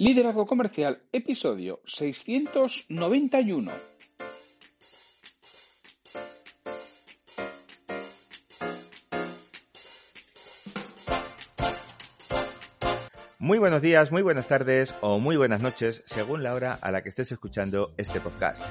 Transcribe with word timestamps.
Liderazgo 0.00 0.46
Comercial, 0.46 1.02
episodio 1.12 1.82
691. 1.84 3.70
Muy 13.38 13.58
buenos 13.58 13.82
días, 13.82 14.10
muy 14.10 14.22
buenas 14.22 14.46
tardes 14.46 14.94
o 15.02 15.18
muy 15.18 15.36
buenas 15.36 15.60
noches, 15.60 16.02
según 16.06 16.42
la 16.42 16.54
hora 16.54 16.78
a 16.80 16.90
la 16.90 17.02
que 17.02 17.10
estés 17.10 17.30
escuchando 17.32 17.92
este 17.98 18.22
podcast. 18.22 18.62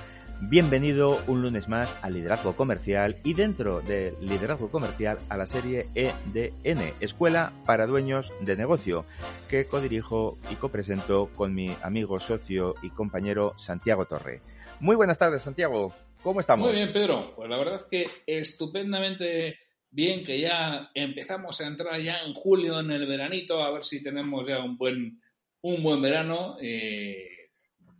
Bienvenido 0.41 1.21
un 1.27 1.41
lunes 1.41 1.67
más 1.67 1.93
a 2.01 2.09
Liderazgo 2.09 2.55
Comercial 2.55 3.17
y 3.25 3.33
dentro 3.33 3.81
de 3.81 4.15
Liderazgo 4.21 4.71
Comercial 4.71 5.17
a 5.27 5.35
la 5.35 5.45
serie 5.45 5.87
EDN, 5.95 6.93
Escuela 7.01 7.51
para 7.65 7.85
Dueños 7.85 8.31
de 8.39 8.55
Negocio, 8.55 9.05
que 9.49 9.65
codirijo 9.65 10.37
y 10.49 10.55
copresento 10.55 11.29
con 11.35 11.53
mi 11.53 11.75
amigo, 11.83 12.21
socio 12.21 12.75
y 12.81 12.89
compañero 12.89 13.53
Santiago 13.57 14.05
Torre. 14.05 14.39
Muy 14.79 14.95
buenas 14.95 15.17
tardes, 15.17 15.43
Santiago. 15.43 15.93
¿Cómo 16.23 16.39
estamos? 16.39 16.67
Muy 16.67 16.77
bien, 16.77 16.93
Pedro. 16.93 17.33
Pues 17.35 17.49
la 17.49 17.57
verdad 17.57 17.75
es 17.75 17.85
que 17.85 18.07
estupendamente 18.25 19.59
bien 19.91 20.23
que 20.23 20.39
ya 20.39 20.89
empezamos 20.93 21.59
a 21.59 21.67
entrar 21.67 21.99
ya 21.99 22.23
en 22.23 22.33
julio 22.33 22.79
en 22.79 22.91
el 22.91 23.05
veranito, 23.07 23.61
a 23.61 23.71
ver 23.71 23.83
si 23.83 24.01
tenemos 24.01 24.47
ya 24.47 24.63
un 24.63 24.77
buen, 24.77 25.19
un 25.61 25.83
buen 25.83 26.01
verano. 26.01 26.55
Eh, 26.61 27.38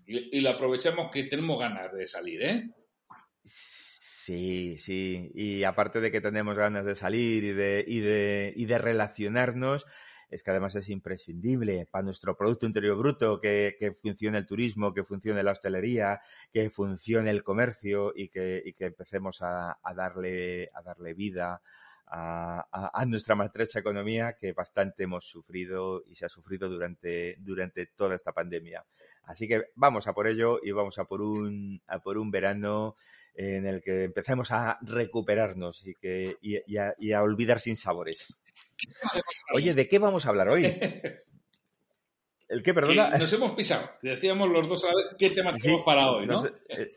y, 0.09 0.41
lo 0.41 0.49
aprovechamos 0.49 1.11
que 1.11 1.23
tenemos 1.25 1.59
ganas 1.59 1.93
de 1.93 2.07
salir, 2.07 2.41
¿eh? 2.41 2.71
Sí, 3.43 4.77
sí. 4.79 5.31
Y 5.35 5.63
aparte 5.63 6.02
de 6.02 6.11
que 6.11 6.21
tenemos 6.21 6.55
ganas 6.55 6.85
de 6.85 6.95
salir 6.95 7.43
y 7.43 7.52
de, 7.53 7.85
y 7.88 7.99
de, 7.99 8.53
y 8.55 8.65
de 8.65 8.77
relacionarnos, 8.80 9.85
es 10.30 10.43
que 10.43 10.52
además 10.52 10.75
es 10.75 10.89
imprescindible 10.89 11.87
para 11.89 12.03
nuestro 12.03 12.35
Producto 12.35 12.65
Interior 12.65 12.97
Bruto 12.97 13.39
que, 13.39 13.95
funcione 14.02 14.39
el 14.39 14.45
turismo, 14.45 14.93
que 14.93 15.03
funcione 15.03 15.43
la 15.43 15.52
hostelería, 15.52 16.21
que 16.52 16.69
funcione 16.69 17.30
el 17.30 17.43
comercio 17.43 18.13
y 18.15 18.30
que, 18.30 18.61
y 18.65 18.73
que 18.73 18.85
empecemos 18.85 19.41
a, 19.41 19.80
a, 19.81 19.93
darle, 19.93 20.69
a 20.73 20.81
darle 20.81 21.13
vida 21.13 21.61
a, 22.07 22.67
a, 22.71 23.02
a, 23.02 23.05
nuestra 23.05 23.35
maltrecha 23.35 23.80
economía 23.80 24.33
que 24.39 24.53
bastante 24.53 25.03
hemos 25.03 25.25
sufrido 25.30 26.03
y 26.07 26.15
se 26.15 26.25
ha 26.25 26.30
sufrido 26.30 26.69
durante, 26.69 27.35
durante 27.39 27.87
toda 27.87 28.15
esta 28.15 28.31
pandemia. 28.31 28.83
Así 29.30 29.47
que 29.47 29.66
vamos 29.75 30.08
a 30.08 30.13
por 30.13 30.25
ello 30.25 30.59
y 30.63 30.72
vamos 30.72 30.97
a 30.97 31.05
por 31.05 31.22
un, 31.22 31.83
a 31.85 31.99
por 31.99 32.17
un 32.17 32.31
verano 32.31 32.95
en 33.36 33.67
el 33.67 33.80
que 33.83 34.05
empecemos 34.05 34.52
a 34.52 34.80
recuperarnos 34.81 35.86
y, 35.86 35.94
que, 35.94 36.38
y, 36.41 36.58
y, 36.66 36.77
a, 36.77 36.95
y 36.97 37.11
a 37.11 37.21
olvidar 37.21 37.59
sin 37.59 37.75
sabores. 37.75 38.36
Oye, 39.53 39.75
¿de 39.75 39.88
qué 39.88 39.99
vamos 39.99 40.25
a 40.25 40.30
hablar 40.30 40.49
hoy? 40.49 40.66
¿El 42.47 42.63
qué, 42.63 42.73
perdona? 42.73 43.11
Que 43.11 43.19
nos 43.19 43.31
hemos 43.31 43.52
pisado. 43.52 43.88
Decíamos 44.02 44.49
los 44.49 44.67
dos 44.67 44.83
a 44.83 44.88
la 44.88 44.95
vez 44.95 45.05
qué 45.19 45.30
tema 45.30 45.53
tenemos 45.61 45.81
sí, 45.81 45.86
para 45.86 46.11
hoy, 46.11 46.25
¿no? 46.25 46.33
Nos, 46.33 46.45
eh, 46.69 46.91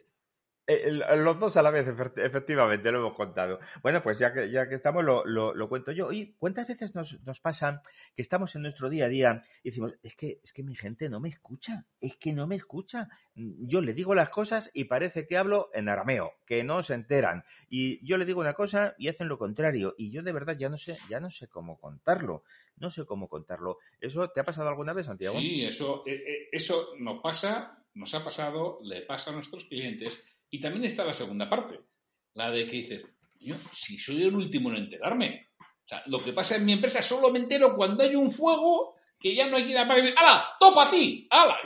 los 0.67 1.41
dos 1.41 1.57
a 1.57 1.63
la 1.63 1.71
vez, 1.71 1.87
efectivamente, 2.17 2.93
lo 2.93 3.01
hemos 3.01 3.15
contado. 3.15 3.59
Bueno, 3.83 4.03
pues 4.03 4.19
ya 4.19 4.33
que, 4.33 4.51
ya 4.51 4.69
que 4.69 4.77
estamos, 4.77 5.05
lo, 5.05 5.25
lo, 5.25 5.69
cuento 5.69 5.93
yo. 5.93 6.13
¿Y 6.13 6.35
cuántas 6.39 6.69
veces 6.69 6.95
nos, 6.95 7.21
nos, 7.23 7.41
pasa 7.41 7.83
que 8.15 8.23
estamos 8.23 8.55
en 8.55 8.63
nuestro 8.63 8.89
día 8.89 9.07
a 9.07 9.09
día 9.09 9.45
y 9.63 9.71
decimos, 9.71 9.95
es 10.03 10.15
que, 10.15 10.41
es 10.43 10.53
que 10.53 10.63
mi 10.63 10.75
gente 10.77 11.09
no 11.09 11.21
me 11.21 11.29
escucha, 11.29 11.87
es 12.01 12.17
que 12.17 12.33
no 12.33 12.47
me 12.47 12.55
escucha? 12.55 13.09
Yo 13.35 13.81
le 13.81 13.93
digo 13.93 14.15
las 14.15 14.31
cosas 14.31 14.71
y 14.73 14.85
parece 14.85 15.27
que 15.27 15.37
hablo 15.37 15.71
en 15.75 15.89
arameo, 15.89 16.35
que 16.47 16.63
no 16.63 16.83
se 16.83 16.95
enteran. 16.95 17.45
Y 17.69 18.05
yo 18.07 18.17
le 18.17 18.25
digo 18.25 18.41
una 18.41 18.55
cosa 18.55 18.95
y 18.99 19.09
hacen 19.09 19.29
lo 19.29 19.39
contrario. 19.39 19.95
Y 19.99 20.11
yo 20.11 20.23
de 20.23 20.33
verdad 20.33 20.57
ya 20.57 20.69
no 20.69 20.79
sé, 20.79 20.97
ya 21.09 21.19
no 21.19 21.31
sé 21.31 21.49
cómo 21.49 21.79
contarlo. 21.79 22.45
No 22.77 22.91
sé 22.91 23.05
cómo 23.05 23.29
contarlo. 23.29 23.79
¿Eso 24.01 24.29
te 24.31 24.41
ha 24.41 24.45
pasado 24.45 24.69
alguna 24.69 24.93
vez, 24.93 25.07
Santiago? 25.07 25.39
Sí, 25.39 25.65
eso, 25.65 26.05
eh, 26.07 26.49
eso 26.53 26.91
nos 26.99 27.21
pasa, 27.21 27.85
nos 27.95 28.15
ha 28.15 28.25
pasado, 28.25 28.81
le 28.83 29.03
pasa 29.03 29.31
a 29.31 29.35
nuestros 29.35 29.65
clientes 29.65 30.25
y 30.53 30.61
también 30.61 30.85
está 30.85 31.03
la 31.05 31.15
segunda 31.15 31.49
parte, 31.49 31.81
la 32.35 32.51
de 32.51 32.67
que 32.67 32.77
dices, 32.77 33.03
yo, 33.41 33.57
si 33.73 33.99
soy 33.99 34.23
el 34.23 34.37
último 34.37 34.69
en 34.71 34.77
enterarme. 34.77 35.49
O 35.59 35.89
sea, 35.89 36.03
lo 36.07 36.23
que 36.23 36.35
pasa 36.35 36.57
en 36.57 36.67
mi 36.67 36.73
empresa 36.73 37.01
solo 37.01 37.31
me 37.31 37.39
entero 37.39 37.75
cuando 37.75 38.03
hay 38.03 38.15
un 38.15 38.31
fuego 38.31 38.95
que 39.19 39.35
ya 39.35 39.49
no 39.49 39.57
hay 39.57 39.65
quien 39.65 39.79
apague. 39.79 40.15
¡Hala! 40.15 40.51
¡Topa 40.61 40.89
a 40.89 40.91
ti! 40.91 41.27
¡Hala! 41.31 41.57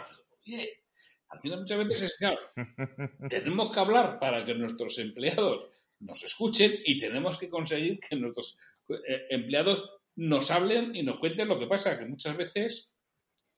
Oye, 0.46 0.84
al 1.30 1.40
final 1.40 1.60
muchas 1.60 1.78
veces 1.78 2.02
es 2.04 2.16
claro. 2.16 2.38
tenemos 3.28 3.74
que 3.74 3.80
hablar 3.80 4.20
para 4.20 4.44
que 4.44 4.54
nuestros 4.54 4.96
empleados 4.98 5.66
nos 5.98 6.22
escuchen 6.22 6.72
y 6.84 6.96
tenemos 6.96 7.38
que 7.38 7.50
conseguir 7.50 7.98
que 7.98 8.14
nuestros 8.14 8.56
eh, 8.88 9.26
empleados 9.30 9.90
nos 10.14 10.52
hablen 10.52 10.94
y 10.94 11.02
nos 11.02 11.18
cuenten 11.18 11.48
lo 11.48 11.58
que 11.58 11.66
pasa, 11.66 11.98
que 11.98 12.06
muchas 12.06 12.36
veces 12.36 12.92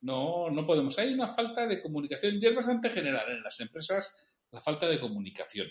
no, 0.01 0.49
no 0.49 0.67
podemos. 0.67 0.99
Hay 0.99 1.13
una 1.13 1.29
falta 1.29 1.67
de 1.67 1.83
comunicación 1.83 2.39
y 2.41 2.47
es 2.47 2.55
bastante 2.55 2.89
general 2.89 3.31
en 3.31 3.43
las 3.43 3.61
empresas 3.61 4.17
la 4.51 4.61
falta 4.61 4.89
de 4.89 5.01
comunicación. 5.01 5.69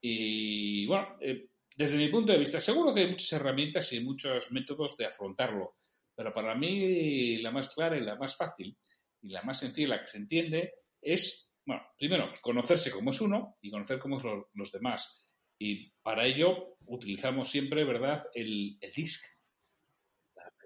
Y 0.00 0.86
bueno, 0.86 1.16
eh, 1.20 1.48
desde 1.76 1.96
mi 1.96 2.08
punto 2.08 2.32
de 2.32 2.38
vista, 2.38 2.60
seguro 2.60 2.94
que 2.94 3.00
hay 3.00 3.10
muchas 3.10 3.32
herramientas 3.32 3.92
y 3.92 4.00
muchos 4.00 4.50
métodos 4.52 4.96
de 4.96 5.06
afrontarlo, 5.06 5.74
pero 6.14 6.32
para 6.32 6.54
mí 6.54 7.38
la 7.38 7.50
más 7.50 7.72
clara 7.74 7.96
y 7.96 8.00
la 8.00 8.16
más 8.16 8.36
fácil 8.36 8.76
y 9.22 9.28
la 9.30 9.42
más 9.42 9.58
sencilla, 9.58 9.88
la 9.88 10.00
que 10.00 10.08
se 10.08 10.18
entiende, 10.18 10.72
es, 11.00 11.52
bueno, 11.64 11.82
primero, 11.96 12.32
conocerse 12.40 12.90
cómo 12.90 13.10
es 13.10 13.20
uno 13.20 13.56
y 13.60 13.70
conocer 13.70 13.98
cómo 13.98 14.18
son 14.18 14.38
los, 14.38 14.46
los 14.54 14.72
demás. 14.72 15.24
Y 15.58 15.90
para 16.02 16.26
ello 16.26 16.76
utilizamos 16.86 17.48
siempre, 17.48 17.84
¿verdad?, 17.84 18.24
el, 18.34 18.78
el 18.80 18.92
DISC, 18.92 19.24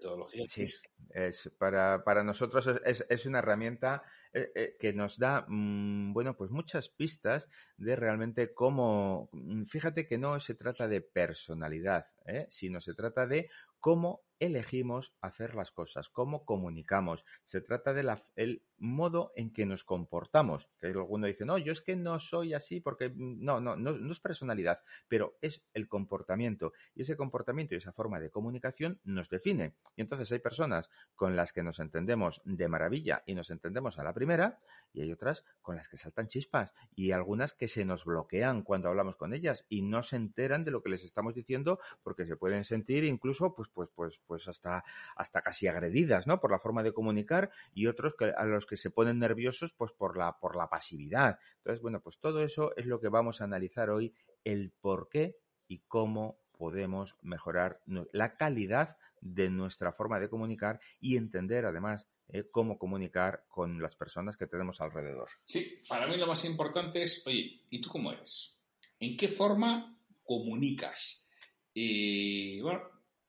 metodología 0.03 0.47
sí. 0.49 0.67
Es, 1.11 1.51
para, 1.59 2.05
para 2.05 2.25
nosotros 2.25 2.67
es, 2.85 3.05
es 3.09 3.27
una 3.27 3.41
herramienta 3.41 4.03
eh, 4.33 4.51
eh, 4.55 4.77
que 4.79 4.95
nos 4.95 5.19
da, 5.19 5.45
mmm, 5.47 6.13
bueno, 6.15 6.37
pues 6.37 6.51
muchas 6.51 6.89
pistas 6.89 7.51
de 7.77 7.97
realmente 7.97 8.55
cómo, 8.55 9.29
mm, 9.33 9.65
fíjate 9.65 10.07
que 10.07 10.17
no 10.17 10.41
se 10.41 10.55
trata 10.55 10.89
de 10.89 11.03
personalidad, 11.03 12.07
¿eh? 12.27 12.47
sino 12.49 12.81
se 12.81 12.95
trata 12.95 13.27
de 13.27 13.51
cómo 13.79 14.23
elegimos 14.43 15.15
hacer 15.21 15.55
las 15.55 15.71
cosas, 15.71 16.09
cómo 16.09 16.45
comunicamos. 16.45 17.25
Se 17.45 17.61
trata 17.61 17.95
del 17.95 18.11
de 18.35 18.63
modo 18.77 19.33
en 19.37 19.53
que 19.53 19.65
nos 19.65 19.85
comportamos. 19.85 20.69
Que 20.81 20.89
alguno 20.89 21.29
dice, 21.29 21.45
no, 21.45 21.59
yo 21.59 21.73
es 21.73 21.81
que 21.81 21.95
no 21.95 22.19
soy 22.19 22.53
así 22.53 22.81
porque 22.81 23.13
no, 23.17 23.61
no, 23.61 23.77
no, 23.77 23.93
no 23.93 24.13
es 24.13 24.19
personalidad, 24.19 24.81
pero 25.07 25.39
es 25.41 25.65
el 25.75 25.89
comportamiento. 25.89 26.73
Y 26.95 27.03
ese 27.03 27.17
comportamiento 27.17 27.75
y 27.75 27.79
esa 27.79 27.93
forma 27.93 28.19
de 28.19 28.31
comunicación 28.31 29.01
nos 29.05 29.29
define. 29.29 29.77
Y 29.95 30.03
entonces 30.03 30.33
hay 30.33 30.41
personas 30.41 30.91
con 31.15 31.37
las 31.37 31.53
que 31.53 31.63
nos 31.63 31.79
entendemos 31.79 32.43
de 32.45 32.67
maravilla 32.67 33.23
y 33.25 33.35
nos 33.35 33.51
entendemos 33.51 34.01
a 34.01 34.05
la 34.05 34.13
primera, 34.13 34.59
y 34.93 35.03
hay 35.03 35.13
otras 35.13 35.45
con 35.61 35.77
las 35.77 35.89
que 35.89 35.97
saltan 35.97 36.29
chispas 36.29 36.73
y 36.95 37.13
algunas 37.13 37.53
que 37.53 37.69
se 37.69 37.85
nos 37.85 38.05
bloquean 38.05 38.63
cuando 38.63 38.89
hablamos 38.89 39.17
con 39.17 39.33
ellas 39.33 39.65
y 39.69 39.83
no 39.83 40.03
se 40.03 40.17
enteran 40.17 40.65
de 40.65 40.71
lo 40.71 40.83
que 40.83 40.91
les 40.91 41.05
estamos 41.05 41.35
diciendo 41.35 41.79
porque 42.03 42.27
se 42.27 42.37
pueden 42.37 42.65
sentir 42.65 43.05
incluso 43.05 43.55
pues 43.55 43.69
pues 43.69 43.89
pues 43.95 44.21
hasta 44.49 44.85
hasta 45.17 45.43
casi 45.43 45.67
agredidas, 45.67 46.27
¿no? 46.27 46.41
por 46.41 46.51
la 46.51 46.59
forma 46.59 46.83
de 46.83 46.93
comunicar 46.93 47.51
y 47.75 47.87
otros 47.87 48.15
que 48.19 48.33
a 48.37 48.45
los 48.45 48.67
que 48.67 48.77
se 48.77 48.91
ponen 48.91 49.19
nerviosos 49.19 49.73
pues 49.73 49.93
por 49.93 50.17
la 50.17 50.39
por 50.39 50.57
la 50.57 50.69
pasividad. 50.69 51.39
Entonces, 51.59 51.83
bueno, 51.83 52.01
pues 52.01 52.19
todo 52.19 52.43
eso 52.43 52.75
es 52.77 52.87
lo 52.87 53.01
que 53.01 53.09
vamos 53.09 53.41
a 53.41 53.45
analizar 53.45 53.91
hoy 53.91 54.15
el 54.45 54.73
por 54.81 55.09
qué 55.09 55.37
y 55.69 55.81
cómo 55.89 56.39
podemos 56.63 57.17
mejorar 57.23 57.81
la 58.13 58.37
calidad 58.37 58.97
de 59.21 59.51
nuestra 59.51 59.93
forma 59.93 60.21
de 60.21 60.29
comunicar 60.29 60.81
y 61.01 61.17
entender 61.17 61.67
además 61.67 62.09
eh, 62.29 62.45
cómo 62.51 62.79
comunicar 62.79 63.45
con 63.49 63.83
las 63.83 63.97
personas 63.97 64.37
que 64.37 64.47
tenemos 64.47 64.81
alrededor. 64.81 65.29
Sí, 65.45 65.81
para 65.89 66.07
mí 66.07 66.17
lo 66.17 66.27
más 66.27 66.45
importante 66.45 67.03
es, 67.03 67.27
oye, 67.27 67.61
¿y 67.69 67.81
tú 67.81 67.91
cómo 67.91 68.13
eres? 68.13 68.59
¿En 69.01 69.17
qué 69.17 69.29
forma 69.29 69.99
comunicas? 70.23 71.27
Y 71.75 72.61
bueno, 72.61 72.83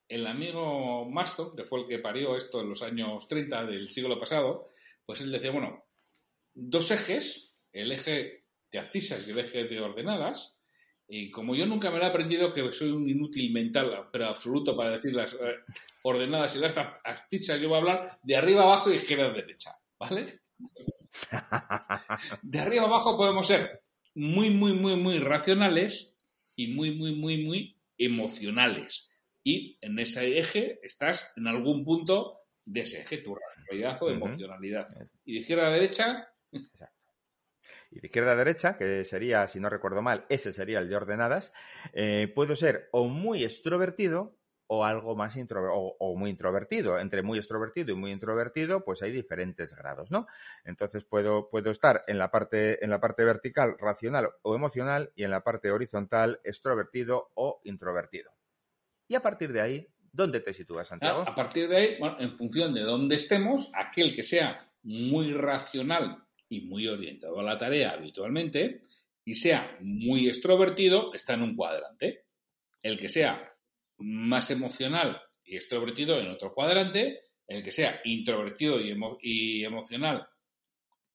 el 0.08 0.28
amigo 0.28 1.10
Marston, 1.10 1.56
que 1.56 1.64
fue 1.64 1.82
el 1.82 1.88
que 1.88 2.00
parió 2.00 2.36
esto 2.36 2.62
en 2.62 2.70
los 2.70 2.82
años 2.82 3.28
30 3.28 3.66
del 3.66 3.90
siglo 3.90 4.20
pasado, 4.20 4.68
pues 5.06 5.22
él 5.22 5.32
decía, 5.32 5.52
bueno, 5.52 5.86
dos 6.54 6.92
ejes, 6.92 7.52
el 7.72 7.92
eje 7.92 8.46
de 8.72 8.80
actisas 8.80 9.28
y 9.28 9.32
el 9.32 9.40
eje 9.40 9.66
de 9.66 9.80
ordenadas, 9.80 10.58
y 11.08 11.30
como 11.32 11.56
yo 11.56 11.66
nunca 11.66 11.92
me 11.92 11.98
lo 11.98 12.06
he 12.06 12.08
aprendido 12.08 12.54
que 12.54 12.72
soy 12.72 12.90
un 12.90 13.08
inútil 13.10 13.52
mental, 13.52 14.10
pero 14.12 14.28
absoluto 14.28 14.76
para 14.76 14.92
decir 14.92 15.14
las 15.14 15.34
eh, 15.34 15.58
ordenadas 16.04 16.56
y 16.56 16.60
las 16.60 16.78
actisas, 16.78 17.62
yo 17.62 17.70
voy 17.70 17.76
a 17.76 17.82
hablar 17.82 18.20
de 18.24 18.36
arriba 18.36 18.64
abajo 18.64 18.90
y 18.90 18.96
izquierda 18.96 19.32
derecha, 19.32 19.72
¿vale? 20.00 20.40
De 22.42 22.60
arriba 22.60 22.86
abajo 22.86 23.18
podemos 23.18 23.48
ser 23.48 23.84
muy, 24.16 24.50
muy, 24.50 24.74
muy, 24.74 24.96
muy 24.96 25.20
racionales 25.20 26.14
y 26.56 26.68
muy, 26.68 26.96
muy, 26.96 27.16
muy, 27.16 27.44
muy 27.44 27.78
emocionales. 27.98 29.10
Y 29.44 29.78
en 29.82 30.00
ese 30.00 30.38
eje 30.38 30.80
estás 30.84 31.34
en 31.36 31.48
algún 31.48 31.84
punto 31.84 32.34
de 32.66 32.82
ese 32.82 33.02
eje, 33.02 33.18
tu 33.18 33.36
racionalidad 33.36 34.02
o 34.02 34.10
emocionalidad. 34.10 34.88
Y 35.26 35.34
de 35.34 35.40
izquierda 35.40 35.68
a 35.68 35.72
derecha. 35.72 36.30
Y 37.92 38.00
de 38.00 38.08
izquierda 38.08 38.32
a 38.32 38.36
derecha, 38.36 38.78
que 38.78 39.06
sería, 39.06 39.48
si 39.48 39.60
no 39.60 39.70
recuerdo 39.70 40.02
mal, 40.02 40.26
ese 40.30 40.54
sería 40.54 40.80
el 40.80 40.90
de 40.90 40.96
ordenadas, 40.96 41.52
eh, 41.94 42.32
puedo 42.34 42.56
ser 42.56 42.90
o 42.92 43.08
muy 43.08 43.44
extrovertido 43.44 44.38
o 44.68 44.86
algo 44.86 45.16
más 45.16 45.38
o, 45.38 46.16
muy 46.18 46.32
introvertido. 46.32 46.98
Entre 46.98 47.22
muy 47.22 47.38
extrovertido 47.38 47.92
y 47.92 47.96
muy 47.96 48.12
introvertido, 48.12 48.84
pues 48.84 49.02
hay 49.04 49.12
diferentes 49.12 49.76
grados, 49.76 50.10
¿no? 50.10 50.26
Entonces 50.64 51.06
puedo, 51.06 51.50
puedo 51.50 51.70
estar 51.70 52.04
en 52.08 52.18
la, 52.18 52.32
parte, 52.32 52.84
en 52.84 52.90
la 52.90 53.00
parte 53.00 53.24
vertical, 53.24 53.76
racional 53.78 54.30
o 54.42 54.56
emocional, 54.56 55.12
y 55.16 55.24
en 55.26 55.32
la 55.32 55.44
parte 55.44 55.70
horizontal, 55.72 56.40
extrovertido 56.44 57.32
o 57.36 57.62
introvertido. 57.64 58.32
Y 59.08 59.16
a 59.16 59.22
partir 59.22 59.52
de 59.52 59.62
ahí, 59.62 59.88
¿dónde 60.12 60.40
te 60.40 60.54
sitúas, 60.54 60.88
Santiago? 60.88 61.24
A 61.28 61.36
partir 61.36 61.68
de 61.68 61.78
ahí, 61.78 62.00
bueno, 62.00 62.18
en 62.20 62.38
función 62.38 62.74
de 62.74 62.82
dónde 62.82 63.16
estemos, 63.16 63.72
aquel 63.74 64.14
que 64.14 64.24
sea 64.24 64.70
muy 64.84 65.34
racional 65.34 66.24
y 66.50 66.62
muy 66.62 66.88
orientado 66.88 67.40
a 67.40 67.44
la 67.44 67.58
tarea 67.58 67.92
habitualmente, 67.92 68.82
y 69.26 69.34
sea 69.36 69.78
muy 69.82 70.28
extrovertido, 70.28 71.14
está 71.14 71.34
en 71.34 71.44
un 71.44 71.56
cuadrante. 71.56 72.26
El 72.82 73.00
que 73.00 73.10
sea 73.10 73.44
más 73.98 74.52
emocional 74.52 75.22
y 75.46 75.56
extrovertido 75.56 76.20
en 76.20 76.30
otro 76.30 76.54
cuadrante, 76.54 77.22
el 77.48 77.64
que 77.64 77.72
sea 77.72 78.02
introvertido 78.04 78.80
y, 78.80 79.64
emocional 79.64 80.28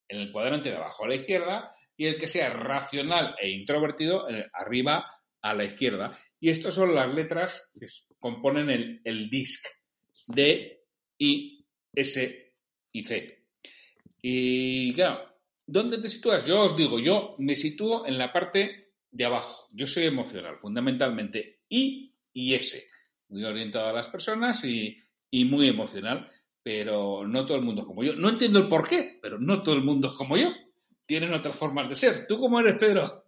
en 0.09 0.21
el 0.21 0.33
cuadrante 0.33 0.71
de 0.71 0.77
abajo 0.77 1.05
a 1.05 1.09
la 1.09 1.17
izquierda, 1.17 1.71
y 1.97 2.07
el 2.07 2.17
que 2.17 2.29
sea 2.29 2.51
racional 2.51 3.35
e 3.41 3.51
introvertido 3.51 4.29
en 4.29 4.47
arriba 4.53 5.05
a 5.43 5.55
la 5.55 5.65
izquierda. 5.65 6.19
Y 6.41 6.51
estas 6.51 6.75
son 6.75 6.95
las 6.95 7.13
letras 7.13 7.73
que 7.79 7.87
componen 8.19 9.01
el, 9.05 9.31
DISC, 9.31 9.67
D, 10.29 10.85
I, 11.19 11.67
S 11.95 12.53
y 12.93 13.03
C. 13.03 13.45
Y 14.23 14.93
claro, 14.95 15.25
¿dónde 15.67 15.99
te 15.99 16.09
sitúas? 16.09 16.47
Yo 16.47 16.61
os 16.63 16.77
digo, 16.77 16.99
yo 17.01 17.35
me 17.39 17.57
sitúo 17.57 18.07
en 18.07 18.19
la 18.19 18.33
parte 18.33 18.93
de 19.11 19.25
abajo. 19.25 19.67
Yo 19.73 19.87
soy 19.87 20.05
emocional, 20.05 20.59
fundamentalmente. 20.59 21.61
Y 21.69 22.09
y 22.39 22.55
ese, 22.55 22.87
muy 23.31 23.45
orientado 23.45 23.89
a 23.89 23.93
las 23.93 24.07
personas 24.07 24.65
y, 24.65 24.97
muy 25.33 25.69
emocional, 25.69 26.29
pero 26.63 27.27
no 27.27 27.45
todo 27.45 27.57
el 27.57 27.65
mundo 27.65 27.83
es 27.83 27.87
como 27.89 28.05
yo. 28.05 28.15
No 28.15 28.29
entiendo 28.29 28.61
el 28.61 28.69
por 28.69 28.89
qué, 28.89 29.19
pero 29.21 29.41
no 29.41 29.61
todo 29.61 29.75
el 29.75 29.83
mundo 29.83 30.07
es 30.07 30.15
como 30.15 30.37
yo. 30.37 30.51
Tienen 31.05 31.35
otras 31.35 31.59
formas 31.59 31.89
de 31.89 31.97
ser. 31.97 32.27
¿Tú 32.29 32.39
cómo 32.39 32.61
eres, 32.61 32.77
Pedro? 32.79 33.25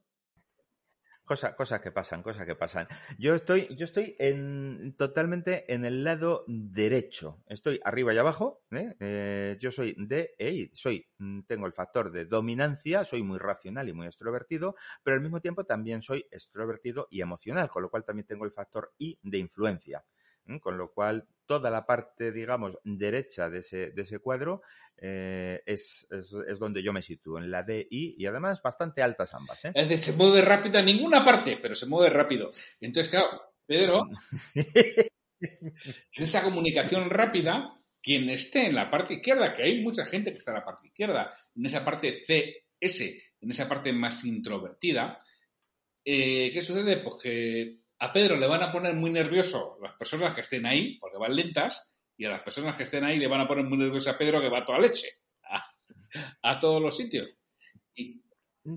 Cosas 1.30 1.80
que 1.80 1.92
pasan, 1.92 2.24
cosas 2.24 2.44
que 2.44 2.56
pasan. 2.56 2.88
Yo 3.16 3.36
estoy, 3.36 3.68
yo 3.76 3.84
estoy 3.84 4.16
en, 4.18 4.96
totalmente 4.98 5.72
en 5.72 5.84
el 5.84 6.02
lado 6.02 6.44
derecho. 6.48 7.40
Estoy 7.46 7.78
arriba 7.84 8.12
y 8.12 8.18
abajo. 8.18 8.64
¿eh? 8.72 8.96
Eh, 8.98 9.56
yo 9.60 9.70
soy 9.70 9.94
de, 9.96 10.34
soy, 10.72 11.06
mm, 11.18 11.42
tengo 11.42 11.68
el 11.68 11.72
factor 11.72 12.10
de 12.10 12.24
dominancia, 12.24 13.04
soy 13.04 13.22
muy 13.22 13.38
racional 13.38 13.88
y 13.88 13.92
muy 13.92 14.08
extrovertido, 14.08 14.74
pero 15.04 15.14
al 15.14 15.20
mismo 15.20 15.40
tiempo 15.40 15.62
también 15.62 16.02
soy 16.02 16.26
extrovertido 16.32 17.06
y 17.12 17.20
emocional, 17.20 17.70
con 17.70 17.84
lo 17.84 17.90
cual 17.90 18.04
también 18.04 18.26
tengo 18.26 18.44
el 18.44 18.50
factor 18.50 18.92
I 18.98 19.16
de 19.22 19.38
influencia. 19.38 20.04
Con 20.58 20.76
lo 20.76 20.92
cual, 20.92 21.26
toda 21.46 21.70
la 21.70 21.86
parte, 21.86 22.32
digamos, 22.32 22.76
derecha 22.82 23.48
de 23.48 23.58
ese, 23.58 23.90
de 23.90 24.02
ese 24.02 24.18
cuadro 24.18 24.62
eh, 25.02 25.62
es, 25.64 26.06
donde 26.58 26.82
yo 26.82 26.92
me 26.92 27.02
sitúo, 27.02 27.38
en 27.38 27.50
la 27.50 27.62
DI, 27.62 28.16
y 28.18 28.26
además 28.26 28.60
bastante 28.62 29.02
altas 29.02 29.32
ambas. 29.34 29.64
¿eh? 29.64 29.72
Es 29.74 29.88
decir, 29.88 30.04
se 30.04 30.12
mueve 30.12 30.42
rápido 30.42 30.78
en 30.78 30.86
ninguna 30.86 31.24
parte, 31.24 31.58
pero 31.60 31.74
se 31.74 31.86
mueve 31.86 32.10
rápido. 32.10 32.50
Entonces, 32.80 33.08
claro, 33.08 33.40
Pedro, 33.64 34.08
en 35.40 35.72
esa 36.16 36.42
comunicación 36.42 37.08
rápida, 37.08 37.80
quien 38.02 38.28
esté 38.28 38.66
en 38.66 38.74
la 38.74 38.90
parte 38.90 39.14
izquierda, 39.14 39.52
que 39.54 39.62
hay 39.62 39.82
mucha 39.82 40.04
gente 40.04 40.32
que 40.32 40.38
está 40.38 40.50
en 40.50 40.58
la 40.58 40.64
parte 40.64 40.88
izquierda, 40.88 41.30
en 41.54 41.66
esa 41.66 41.84
parte 41.84 42.12
CS, 42.12 43.00
en 43.40 43.50
esa 43.50 43.68
parte 43.68 43.92
más 43.92 44.24
introvertida, 44.24 45.16
eh, 46.04 46.50
¿qué 46.52 46.62
sucede? 46.62 46.98
Pues 46.98 47.22
que 47.22 47.79
a 48.00 48.12
Pedro 48.12 48.36
le 48.36 48.46
van 48.46 48.62
a 48.62 48.72
poner 48.72 48.94
muy 48.94 49.10
nervioso 49.10 49.78
las 49.82 49.94
personas 49.94 50.34
que 50.34 50.40
estén 50.40 50.64
ahí, 50.64 50.98
porque 50.98 51.18
van 51.18 51.36
lentas, 51.36 51.86
y 52.16 52.24
a 52.24 52.30
las 52.30 52.40
personas 52.40 52.74
que 52.76 52.82
estén 52.82 53.04
ahí 53.04 53.18
le 53.18 53.28
van 53.28 53.42
a 53.42 53.48
poner 53.48 53.64
muy 53.64 53.78
nervioso 53.78 54.10
a 54.10 54.18
Pedro 54.18 54.40
que 54.40 54.48
va 54.48 54.58
a 54.58 54.64
toda 54.64 54.78
leche, 54.78 55.08
a, 56.42 56.58
todos 56.58 56.80
los 56.80 56.96
sitios. 56.96 57.28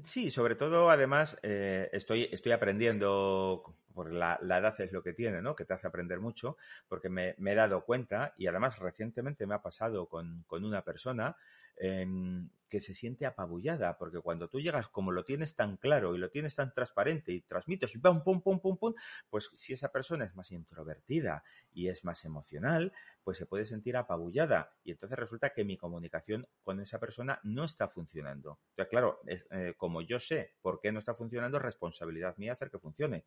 Sí, 0.04 0.30
sobre 0.30 0.56
todo, 0.56 0.90
además, 0.90 1.38
eh, 1.42 1.90
estoy, 1.94 2.30
estoy 2.32 2.52
aprendiendo, 2.52 3.64
porque 3.94 4.14
la, 4.14 4.40
edad 4.42 4.80
es 4.82 4.92
lo 4.92 5.04
que 5.04 5.14
tiene, 5.14 5.42
¿no? 5.42 5.56
Que 5.56 5.66
te 5.66 5.74
hace 5.74 5.88
aprender 5.88 6.20
mucho, 6.20 6.58
porque 6.90 7.10
me, 7.10 7.36
he 7.38 7.56
dado 7.56 7.86
cuenta, 7.86 8.34
y 8.38 8.48
además 8.48 8.78
recientemente 8.80 9.46
me 9.46 9.56
ha 9.56 9.62
pasado 9.62 10.08
con, 10.08 10.44
con 10.48 10.66
una 10.66 10.84
persona 10.84 11.38
Em, 11.78 12.50
que 12.74 12.80
se 12.80 12.96
siente 12.96 13.28
apabullada, 13.28 14.00
porque 14.00 14.20
cuando 14.20 14.48
tú 14.48 14.60
llegas, 14.60 14.88
como 14.88 15.12
lo 15.12 15.24
tienes 15.26 15.56
tan 15.56 15.78
claro 15.78 16.16
y 16.16 16.18
lo 16.18 16.32
tienes 16.32 16.56
tan 16.56 16.74
transparente 16.74 17.32
y 17.32 17.42
transmites 17.42 17.94
y 17.94 18.00
pum, 18.00 18.24
pum, 18.24 18.42
pum, 18.42 18.60
pum, 18.60 18.78
pum, 18.78 18.96
pues 19.30 19.52
si 19.54 19.74
esa 19.74 19.92
persona 19.92 20.26
es 20.26 20.36
más 20.36 20.52
introvertida 20.52 21.44
y 21.72 21.90
es 21.90 22.04
más 22.04 22.26
emocional, 22.26 22.92
pues 23.24 23.38
se 23.38 23.46
puede 23.46 23.68
sentir 23.68 23.96
apabullada 23.96 24.74
y 24.84 24.90
entonces 24.90 25.20
resulta 25.20 25.52
que 25.52 25.64
mi 25.64 25.78
comunicación 25.78 26.48
con 26.64 26.80
esa 26.80 27.00
persona 27.00 27.40
no 27.44 27.64
está 27.64 27.88
funcionando. 27.88 28.58
Entonces, 28.72 28.90
claro, 28.90 29.20
eh, 29.28 29.76
como 29.78 30.02
yo 30.02 30.20
sé 30.20 30.56
por 30.64 30.80
qué 30.82 30.92
no 30.92 30.98
está 30.98 31.14
funcionando, 31.14 31.58
es 31.58 31.64
responsabilidad 31.64 32.38
mía 32.38 32.54
hacer 32.54 32.72
que 32.72 32.80
funcione 32.80 33.24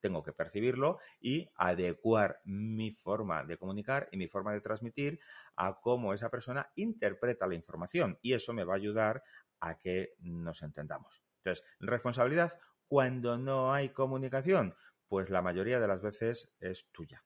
tengo 0.00 0.22
que 0.22 0.32
percibirlo 0.32 0.98
y 1.20 1.48
adecuar 1.56 2.40
mi 2.44 2.90
forma 2.90 3.44
de 3.44 3.56
comunicar 3.56 4.08
y 4.12 4.16
mi 4.16 4.28
forma 4.28 4.52
de 4.52 4.60
transmitir 4.60 5.20
a 5.56 5.80
cómo 5.80 6.14
esa 6.14 6.30
persona 6.30 6.70
interpreta 6.76 7.46
la 7.46 7.54
información 7.54 8.18
y 8.22 8.34
eso 8.34 8.52
me 8.52 8.64
va 8.64 8.74
a 8.74 8.76
ayudar 8.76 9.22
a 9.60 9.78
que 9.78 10.14
nos 10.20 10.62
entendamos. 10.62 11.22
Entonces, 11.38 11.64
responsabilidad 11.80 12.58
cuando 12.86 13.36
no 13.36 13.72
hay 13.72 13.90
comunicación, 13.90 14.74
pues 15.08 15.30
la 15.30 15.42
mayoría 15.42 15.80
de 15.80 15.88
las 15.88 16.02
veces 16.02 16.54
es 16.60 16.90
tuya, 16.92 17.24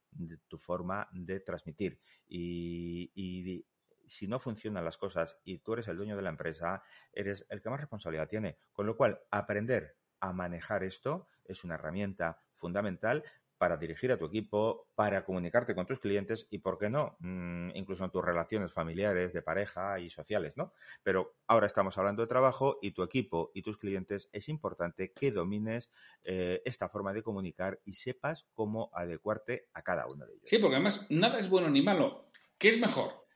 tu 0.49 0.59
forma 0.59 1.09
de 1.13 1.41
transmitir. 1.41 2.01
Y, 2.27 3.65
si 4.05 4.27
no 4.29 4.39
funcionan 4.39 4.85
las 4.85 4.99
cosas 4.99 5.39
y 5.43 5.59
tú 5.59 5.73
eres 5.73 5.89
el 5.89 5.97
dueño 5.97 6.17
de 6.17 6.23
la 6.23 6.29
empresa, 6.29 6.83
eres 7.12 7.47
el 7.49 7.62
que 7.62 7.71
más 7.71 7.81
responsabilidad 7.81 8.29
tiene. 8.29 8.59
Con 8.73 8.85
lo 8.85 8.95
cual, 8.95 9.21
aprender 9.31 9.97
a 10.23 10.33
manejar 10.33 10.85
esto 10.85 11.29
es 11.45 11.64
una 11.64 11.75
herramienta 11.75 12.41
fundamental 12.55 13.25
para 13.59 13.76
dirigir 13.76 14.11
a 14.11 14.17
tu 14.17 14.25
equipo, 14.25 14.88
para 14.95 15.25
comunicarte 15.25 15.75
con 15.75 15.87
tus 15.87 16.00
clientes 16.00 16.49
y, 16.50 16.59
¿por 16.59 16.79
qué 16.79 16.91
no? 16.91 17.17
Mm, 17.21 17.71
incluso 17.75 18.05
en 18.05 18.11
tus 18.11 18.25
relaciones 18.25 18.73
familiares, 18.73 19.33
de 19.33 19.43
pareja 19.43 20.00
y 20.00 20.11
sociales, 20.11 20.55
¿no? 20.57 20.73
Pero 21.02 21.37
ahora 21.47 21.67
estamos 21.67 21.97
hablando 21.99 22.23
de 22.23 22.29
trabajo 22.29 22.79
y 22.83 22.93
tu 22.93 23.05
equipo 23.05 23.52
y 23.55 23.62
tus 23.62 23.76
clientes 23.79 24.29
es 24.33 24.49
importante 24.49 25.12
que 25.12 25.31
domines 25.31 25.93
eh, 26.25 26.61
esta 26.64 26.88
forma 26.88 27.12
de 27.12 27.23
comunicar 27.23 27.81
y 27.85 27.93
sepas 27.93 28.47
cómo 28.52 28.91
adecuarte 28.95 29.69
a 29.75 29.83
cada 29.83 30.07
uno 30.09 30.26
de 30.26 30.35
ellos. 30.35 30.49
Sí, 30.49 30.59
porque 30.59 30.76
además 30.76 31.07
nada 31.11 31.38
es 31.38 31.49
bueno 31.49 31.69
ni 31.71 31.83
malo. 31.83 32.31
¿Qué 32.59 32.71
es 32.71 32.79
mejor? 32.79 33.26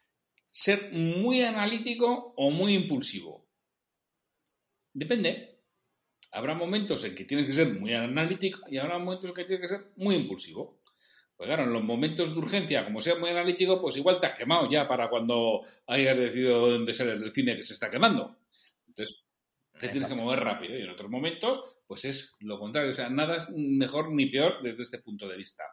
¿Ser 0.50 0.90
muy 0.92 1.42
analítico 1.42 2.32
o 2.36 2.50
muy 2.50 2.74
impulsivo? 2.74 3.46
Depende. 4.92 5.55
Habrá 6.32 6.54
momentos 6.54 7.02
en 7.04 7.14
que 7.14 7.24
tienes 7.24 7.46
que 7.46 7.52
ser 7.52 7.72
muy 7.78 7.92
analítico 7.94 8.60
y 8.68 8.78
habrá 8.78 8.98
momentos 8.98 9.30
en 9.30 9.34
que 9.34 9.44
tienes 9.44 9.62
que 9.62 9.76
ser 9.76 9.86
muy 9.96 10.14
impulsivo. 10.16 10.80
Pues 11.36 11.48
claro, 11.48 11.64
en 11.64 11.72
los 11.72 11.84
momentos 11.84 12.32
de 12.32 12.38
urgencia, 12.38 12.84
como 12.84 13.00
sea 13.00 13.16
muy 13.16 13.30
analítico, 13.30 13.80
pues 13.80 13.96
igual 13.96 14.20
te 14.20 14.26
has 14.26 14.38
quemado 14.38 14.70
ya 14.70 14.88
para 14.88 15.10
cuando 15.10 15.62
hayas 15.86 16.16
decidido 16.16 16.70
dónde 16.70 16.94
sales 16.94 17.20
del 17.20 17.30
cine 17.30 17.54
que 17.54 17.62
se 17.62 17.74
está 17.74 17.90
quemando. 17.90 18.38
Entonces, 18.88 19.22
te 19.78 19.88
tienes 19.88 20.08
que 20.08 20.14
mover 20.14 20.40
rápido. 20.40 20.78
Y 20.78 20.82
en 20.82 20.90
otros 20.90 21.10
momentos, 21.10 21.62
pues 21.86 22.06
es 22.06 22.34
lo 22.40 22.58
contrario. 22.58 22.90
O 22.90 22.94
sea, 22.94 23.10
nada 23.10 23.36
es 23.36 23.50
mejor 23.50 24.10
ni 24.12 24.26
peor 24.26 24.62
desde 24.62 24.82
este 24.82 24.98
punto 25.00 25.28
de 25.28 25.36
vista. 25.36 25.64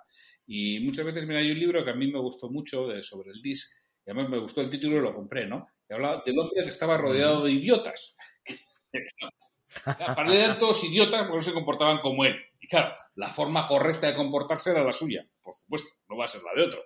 Y 0.46 0.82
muchas 0.82 1.06
veces, 1.06 1.26
mira, 1.26 1.40
hay 1.40 1.52
un 1.52 1.60
libro 1.60 1.84
que 1.86 1.92
a 1.92 1.96
mí 1.96 2.12
me 2.12 2.20
gustó 2.20 2.50
mucho 2.50 2.88
de, 2.88 3.02
sobre 3.02 3.32
el 3.32 3.42
DIS, 3.42 3.72
y 4.06 4.12
además 4.12 4.30
me 4.30 4.40
gustó 4.40 4.60
el 4.60 4.70
título 4.70 4.98
y 4.98 5.02
lo 5.02 5.16
compré, 5.16 5.48
¿no? 5.48 5.68
Que 5.88 5.94
habla 5.94 6.22
del 6.26 6.38
hombre 6.38 6.64
que 6.64 6.70
estaba 6.70 6.98
rodeado 6.98 7.44
de 7.44 7.52
idiotas. 7.52 8.18
Para 9.84 10.32
él 10.32 10.40
eran 10.40 10.60
todos 10.60 10.84
idiotas 10.84 11.22
porque 11.22 11.38
no 11.38 11.42
se 11.42 11.54
comportaban 11.54 12.00
como 12.00 12.26
él. 12.26 12.36
Y 12.60 12.68
claro, 12.68 12.96
la 13.16 13.30
forma 13.30 13.66
correcta 13.66 14.08
de 14.08 14.14
comportarse 14.14 14.72
era 14.72 14.84
la 14.84 14.94
suya, 14.94 15.28
por 15.42 15.54
supuesto, 15.54 15.90
no 16.10 16.18
va 16.18 16.26
a 16.26 16.30
ser 16.30 16.42
la 16.44 16.54
de 16.54 16.68
otro. 16.68 16.84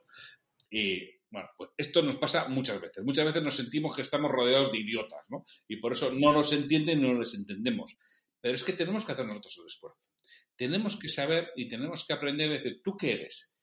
Y 0.70 1.18
bueno, 1.30 1.50
pues 1.58 1.72
esto 1.78 2.02
nos 2.02 2.16
pasa 2.16 2.48
muchas 2.48 2.80
veces. 2.80 3.04
Muchas 3.04 3.26
veces 3.26 3.44
nos 3.44 3.56
sentimos 3.56 3.96
que 3.96 4.02
estamos 4.02 4.32
rodeados 4.32 4.72
de 4.72 4.80
idiotas, 4.80 5.26
¿no? 5.30 5.44
Y 5.68 5.78
por 5.78 5.92
eso 5.92 6.12
no 6.12 6.32
nos 6.34 6.52
entienden 6.54 7.00
y 7.00 7.08
no 7.08 7.20
les 7.20 7.34
entendemos. 7.34 7.98
Pero 8.40 8.54
es 8.54 8.64
que 8.64 8.74
tenemos 8.74 9.06
que 9.06 9.12
hacer 9.12 9.26
nosotros 9.26 9.58
el 9.58 9.66
esfuerzo. 9.66 10.10
Tenemos 10.56 10.98
que 10.98 11.10
saber 11.10 11.52
y 11.56 11.68
tenemos 11.68 12.06
que 12.06 12.14
aprender 12.14 12.50
a 12.50 12.54
decir, 12.54 12.82
¿tú 12.84 12.96
qué 12.96 13.14
eres? 13.14 13.54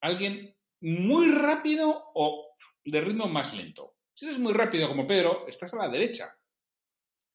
¿Alguien 0.00 0.54
muy 0.80 1.30
rápido 1.30 2.10
o 2.14 2.54
de 2.84 3.00
ritmo 3.00 3.26
más 3.26 3.54
lento? 3.54 3.96
Si 4.14 4.26
eres 4.26 4.38
muy 4.38 4.52
rápido 4.52 4.88
como 4.88 5.06
Pedro, 5.06 5.46
estás 5.48 5.72
a 5.74 5.78
la 5.78 5.88
derecha. 5.88 6.35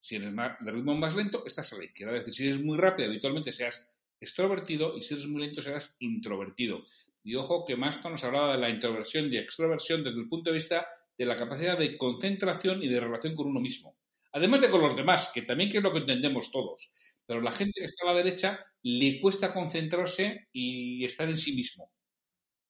Si 0.02 0.16
eres 0.16 0.34
de 0.36 0.72
ritmo 0.72 0.96
más 0.96 1.16
lento, 1.16 1.44
estás 1.46 1.72
a 1.74 1.78
la 1.78 1.86
izquierda. 1.86 2.18
Es 2.18 2.26
decir, 2.26 2.34
si 2.34 2.50
eres 2.50 2.64
muy 2.64 2.78
rápido, 2.78 3.08
habitualmente 3.08 3.52
seas 3.52 3.88
extrovertido 4.20 4.98
y 4.98 5.02
si 5.04 5.14
eres 5.14 5.28
muy 5.28 5.42
lento 5.42 5.62
serás 5.62 5.96
introvertido. 6.00 6.84
Y 7.24 7.36
ojo 7.36 7.66
que 7.66 7.76
Maston 7.76 8.14
nos 8.14 8.24
hablaba 8.24 8.54
de 8.54 8.58
la 8.60 8.70
introversión 8.70 9.32
y 9.32 9.38
extroversión 9.38 10.04
desde 10.04 10.20
el 10.20 10.28
punto 10.28 10.50
de 10.50 10.56
vista 10.56 10.88
de 11.18 11.26
la 11.26 11.36
capacidad 11.36 11.78
de 11.78 11.98
concentración 11.98 12.82
y 12.82 12.88
de 12.88 13.00
relación 13.00 13.36
con 13.36 13.48
uno 13.48 13.60
mismo. 13.60 13.96
Además 14.34 14.62
de 14.62 14.70
con 14.70 14.82
los 14.82 14.96
demás, 14.96 15.30
que 15.34 15.44
también 15.44 15.70
es 15.76 15.84
lo 15.84 15.92
que 15.92 16.00
entendemos 16.00 16.52
todos. 16.52 16.90
Pero 17.28 17.42
la 17.42 17.52
gente 17.52 17.80
que 17.80 17.86
está 17.86 18.06
a 18.06 18.14
la 18.14 18.18
derecha 18.18 18.60
le 18.82 19.22
cuesta 19.22 19.54
concentrarse 19.54 20.48
y 20.52 21.06
estar 21.06 21.30
en 21.30 21.38
sí 21.38 21.54
mismo. 21.54 21.92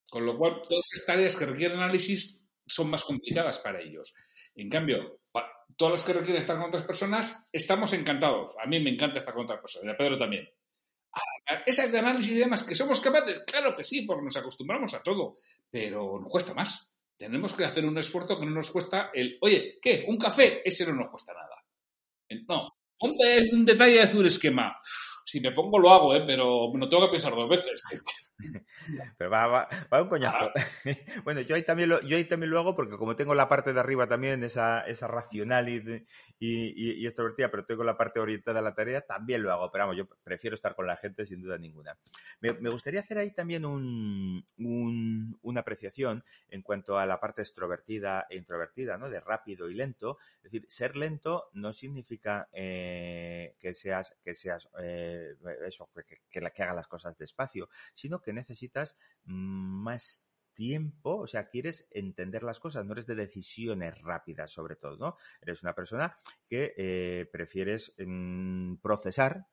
Con 0.09 0.25
lo 0.25 0.38
cual, 0.38 0.61
todas 0.67 0.89
estas 0.91 1.05
tareas 1.05 1.38
que 1.38 1.45
requieren 1.45 1.79
análisis 1.79 2.41
son 2.65 2.89
más 2.89 3.05
complicadas 3.05 3.59
para 3.59 3.81
ellos. 3.81 4.13
En 4.55 4.70
cambio, 4.70 5.22
todas 5.77 5.93
las 5.93 6.03
que 6.03 6.13
requieren 6.13 6.41
estar 6.41 6.58
con 6.58 6.67
otras 6.67 6.84
personas, 6.84 7.48
estamos 7.51 7.93
encantados. 7.93 8.55
A 8.63 8.67
mí 8.67 8.79
me 8.79 8.91
encanta 8.91 9.20
estar 9.20 9.34
con 9.34 9.43
otras 9.43 9.60
personas, 9.60 9.93
a 9.93 9.98
Pedro 9.98 10.17
también. 10.17 10.48
Ah, 11.13 11.63
esas 11.65 11.91
de 11.91 12.00
análisis 12.00 12.31
y 12.31 12.39
demás, 12.39 12.63
que 12.63 12.75
somos 12.75 13.01
capaces, 13.01 13.41
claro 13.46 13.75
que 13.75 13.84
sí, 13.84 14.03
porque 14.03 14.24
nos 14.24 14.38
acostumbramos 14.38 14.93
a 14.93 15.01
todo, 15.01 15.36
pero 15.70 16.20
nos 16.20 16.29
cuesta 16.29 16.53
más. 16.53 16.91
Tenemos 17.17 17.53
que 17.53 17.65
hacer 17.65 17.86
un 17.86 17.98
esfuerzo 17.98 18.39
que 18.39 18.46
no 18.46 18.51
nos 18.51 18.72
cuesta 18.72 19.12
el, 19.13 19.38
oye, 19.41 19.79
¿qué? 19.81 20.05
¿Un 20.08 20.17
café? 20.17 20.62
Ese 20.67 20.86
no 20.86 20.93
nos 20.93 21.10
cuesta 21.10 21.34
nada. 21.34 21.55
No, 22.48 22.75
ponte 22.98 23.50
un 23.51 23.65
detalle 23.65 24.05
de 24.05 24.17
un 24.17 24.25
esquema. 24.25 24.77
Si 25.25 25.39
me 25.39 25.51
pongo 25.51 25.79
lo 25.79 25.93
hago, 25.93 26.15
¿eh? 26.15 26.24
pero 26.25 26.72
no 26.74 26.88
tengo 26.88 27.05
que 27.05 27.12
pensar 27.12 27.36
dos 27.36 27.50
veces. 27.50 27.81
Pero 29.17 29.29
va, 29.29 29.67
va, 29.91 30.01
un 30.01 30.10
coñazo. 30.10 30.51
Ah. 30.55 30.62
bueno, 31.24 31.41
yo 31.41 31.55
ahí, 31.55 31.63
también 31.63 31.89
lo, 31.89 32.01
yo 32.01 32.17
ahí 32.17 32.25
también 32.25 32.50
lo 32.50 32.60
hago 32.60 32.75
porque 32.75 32.98
como 32.98 33.15
tengo 33.15 33.36
la 33.36 33.48
parte 33.48 33.74
de 33.74 33.79
arriba 33.79 34.07
también, 34.07 34.43
esa, 34.43 34.81
esa 34.81 35.07
racional 35.07 35.69
y, 35.69 36.05
y, 36.39 37.05
extrovertida, 37.05 37.51
pero 37.51 37.65
tengo 37.65 37.83
la 37.83 37.98
parte 37.98 38.19
orientada 38.19 38.60
a 38.60 38.63
la 38.63 38.74
tarea, 38.74 39.01
también 39.01 39.43
lo 39.43 39.51
hago. 39.51 39.71
Pero 39.71 39.83
vamos, 39.83 39.98
yo 39.98 40.07
prefiero 40.24 40.55
estar 40.55 40.75
con 40.75 40.88
la 40.88 40.98
gente 40.98 41.25
sin 41.25 41.41
duda 41.41 41.57
ninguna. 41.57 41.98
Me, 42.39 42.69
gustaría 42.69 43.01
hacer 43.01 43.17
ahí 43.17 43.31
también 43.31 43.65
un, 43.65 44.45
una 45.41 45.62
apreciación 45.62 46.24
en 46.50 46.62
cuanto 46.62 46.98
a 46.98 47.05
la 47.05 47.19
parte 47.19 47.41
extrovertida 47.41 48.27
e 48.29 48.38
introvertida, 48.38 48.98
¿no? 48.98 49.10
De 49.10 49.19
rápido 49.19 49.69
y 49.69 49.75
lento. 49.75 50.17
Es 50.38 50.43
decir, 50.51 50.65
ser 50.69 50.95
lento 50.95 51.50
no 51.53 51.74
significa 51.74 52.50
eh, 52.51 53.55
que 53.60 53.74
seas, 53.74 54.15
que 54.24 54.36
seas 54.36 54.69
eh, 54.79 55.36
eso, 55.67 55.89
que, 55.93 56.03
que, 56.29 56.41
que 56.51 56.63
haga 56.63 56.74
las 56.74 56.88
cosas 56.88 57.17
despacio, 57.17 57.69
sino 57.93 58.21
que 58.21 58.30
necesitas 58.33 58.97
más 59.23 60.23
tiempo, 60.53 61.17
o 61.17 61.27
sea, 61.27 61.50
quieres 61.50 61.88
entender 61.91 62.43
las 62.43 62.59
cosas, 62.59 62.85
no 62.85 62.93
eres 62.93 63.07
de 63.07 63.15
decisiones 63.15 64.00
rápidas 64.01 64.51
sobre 64.51 64.75
todo, 64.75 64.97
¿no? 64.97 65.17
Eres 65.41 65.63
una 65.63 65.73
persona 65.73 66.15
que 66.47 66.73
eh, 66.77 67.29
prefieres 67.31 67.93
mm, 67.97 68.75
procesar 68.75 69.47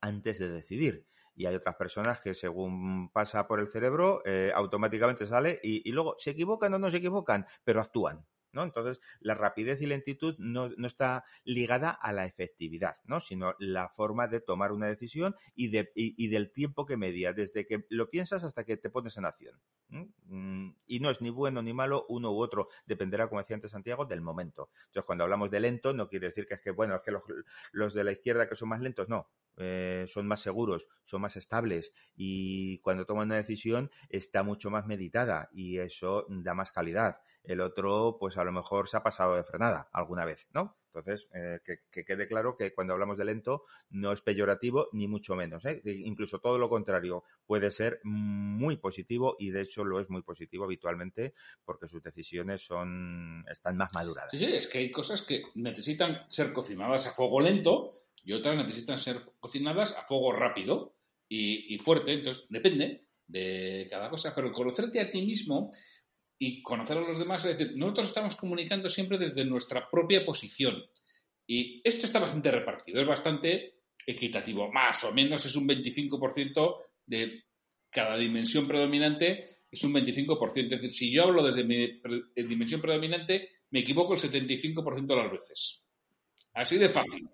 antes 0.00 0.38
de 0.38 0.48
decidir. 0.48 1.06
Y 1.36 1.46
hay 1.46 1.56
otras 1.56 1.74
personas 1.74 2.20
que 2.20 2.34
según 2.34 3.10
pasa 3.10 3.48
por 3.48 3.58
el 3.58 3.68
cerebro, 3.68 4.22
eh, 4.24 4.52
automáticamente 4.54 5.26
sale 5.26 5.58
y, 5.62 5.88
y, 5.88 5.92
luego 5.92 6.14
se 6.18 6.30
equivocan 6.30 6.72
o 6.74 6.78
no 6.78 6.90
se 6.90 6.98
equivocan, 6.98 7.46
pero 7.64 7.80
actúan. 7.80 8.24
Entonces, 8.62 9.00
la 9.20 9.34
rapidez 9.34 9.80
y 9.82 9.86
lentitud 9.86 10.36
no, 10.38 10.68
no, 10.76 10.86
está 10.86 11.24
ligada 11.44 11.90
a 11.90 12.12
la 12.12 12.26
efectividad, 12.26 12.96
¿no? 13.04 13.20
Sino 13.20 13.54
la 13.58 13.88
forma 13.88 14.28
de 14.28 14.40
tomar 14.40 14.72
una 14.72 14.86
decisión 14.86 15.34
y, 15.54 15.68
de, 15.68 15.90
y, 15.94 16.28
del 16.28 16.52
tiempo 16.52 16.86
que 16.86 16.96
media, 16.96 17.32
desde 17.32 17.66
que 17.66 17.86
lo 17.88 18.10
piensas 18.10 18.44
hasta 18.44 18.64
que 18.64 18.76
te 18.76 18.90
pones 18.90 19.16
en 19.16 19.24
acción. 19.24 19.60
Mm, 19.88 20.70
y 20.86 21.00
no 21.00 21.10
es 21.10 21.20
ni 21.20 21.30
bueno 21.30 21.62
ni 21.62 21.72
malo 21.72 22.06
uno 22.08 22.32
u 22.32 22.40
otro, 22.40 22.68
dependerá, 22.86 23.28
como 23.28 23.40
decía 23.40 23.56
antes 23.56 23.72
Santiago, 23.72 24.04
del 24.06 24.20
momento. 24.20 24.70
Entonces, 24.86 25.06
cuando 25.06 25.24
hablamos 25.24 25.50
de 25.50 25.60
lento, 25.60 25.92
no 25.92 26.08
quiere 26.08 26.28
decir 26.28 26.46
que 26.46 26.54
es 26.54 26.60
que, 26.60 26.70
bueno, 26.70 26.96
es 26.96 27.02
que 27.02 27.10
los, 27.10 27.22
los 27.72 27.94
de 27.94 28.04
la 28.04 28.12
izquierda 28.12 28.48
que 28.48 28.56
son 28.56 28.68
más 28.68 28.80
lentos, 28.80 29.08
no. 29.08 29.28
Eh, 29.56 30.06
son 30.08 30.26
más 30.26 30.40
seguros, 30.40 30.88
son 31.04 31.20
más 31.20 31.36
estables 31.36 31.92
y 32.16 32.78
cuando 32.80 33.06
toman 33.06 33.28
una 33.28 33.36
decisión 33.36 33.88
está 34.08 34.42
mucho 34.42 34.68
más 34.68 34.84
meditada 34.86 35.48
y 35.52 35.78
eso 35.78 36.26
da 36.28 36.54
más 36.54 36.72
calidad. 36.72 37.22
El 37.44 37.60
otro, 37.60 38.16
pues 38.18 38.36
a 38.36 38.44
lo 38.44 38.52
mejor 38.52 38.88
se 38.88 38.96
ha 38.96 39.02
pasado 39.02 39.36
de 39.36 39.44
frenada 39.44 39.88
alguna 39.92 40.24
vez, 40.24 40.48
¿no? 40.52 40.76
Entonces, 40.94 41.28
eh, 41.34 41.58
que, 41.64 42.04
quede 42.04 42.28
claro 42.28 42.56
que 42.56 42.72
cuando 42.72 42.92
hablamos 42.92 43.18
de 43.18 43.24
lento 43.24 43.64
no 43.90 44.12
es 44.12 44.22
peyorativo 44.22 44.88
ni 44.92 45.08
mucho 45.08 45.34
menos. 45.34 45.64
¿eh? 45.64 45.82
Incluso 45.84 46.38
todo 46.38 46.56
lo 46.56 46.68
contrario 46.68 47.24
puede 47.46 47.72
ser 47.72 48.00
muy 48.04 48.76
positivo 48.76 49.34
y 49.38 49.50
de 49.50 49.62
hecho 49.62 49.84
lo 49.84 49.98
es 49.98 50.08
muy 50.08 50.22
positivo 50.22 50.64
habitualmente 50.64 51.34
porque 51.64 51.88
sus 51.88 52.00
decisiones 52.02 52.64
son 52.64 53.44
están 53.50 53.76
más 53.76 53.92
maduradas. 53.92 54.30
Sí, 54.30 54.38
sí, 54.38 54.52
es 54.52 54.68
que 54.68 54.78
hay 54.78 54.92
cosas 54.92 55.22
que 55.22 55.42
necesitan 55.56 56.24
ser 56.28 56.52
cocinadas 56.52 57.08
a 57.08 57.12
fuego 57.12 57.40
lento 57.40 57.92
y 58.22 58.32
otras 58.32 58.56
necesitan 58.56 58.98
ser 58.98 59.20
cocinadas 59.40 59.92
a 59.92 60.02
fuego 60.02 60.32
rápido 60.32 60.94
y, 61.28 61.76
fuerte. 61.78 62.12
Entonces, 62.12 62.44
depende 62.48 63.04
de 63.26 63.88
cada 63.90 64.08
cosa, 64.08 64.32
pero 64.34 64.52
conocerte 64.52 65.00
a 65.00 65.10
ti 65.10 65.22
mismo 65.22 65.70
y 66.38 66.62
conocer 66.62 66.98
a 66.98 67.00
los 67.00 67.18
demás, 67.18 67.44
es 67.44 67.58
decir, 67.58 67.78
nosotros 67.78 68.06
estamos 68.06 68.34
comunicando 68.34 68.88
siempre 68.88 69.18
desde 69.18 69.44
nuestra 69.44 69.88
propia 69.88 70.24
posición. 70.24 70.82
Y 71.46 71.80
esto 71.84 72.06
está 72.06 72.18
bastante 72.18 72.50
repartido, 72.50 73.00
es 73.00 73.06
bastante 73.06 73.82
equitativo. 74.06 74.70
Más 74.72 75.04
o 75.04 75.12
menos 75.12 75.44
es 75.46 75.54
un 75.56 75.68
25% 75.68 76.76
de 77.06 77.44
cada 77.90 78.16
dimensión 78.16 78.66
predominante, 78.66 79.62
es 79.70 79.84
un 79.84 79.92
25%. 79.92 80.64
Es 80.64 80.70
decir, 80.70 80.92
si 80.92 81.12
yo 81.12 81.24
hablo 81.24 81.42
desde 81.42 81.64
mi 81.64 82.00
dimensión 82.34 82.80
predominante, 82.80 83.48
me 83.70 83.80
equivoco 83.80 84.14
el 84.14 84.20
75% 84.20 85.06
de 85.06 85.16
las 85.16 85.30
veces. 85.30 85.84
Así 86.52 86.78
de 86.78 86.88
fácil. 86.88 87.28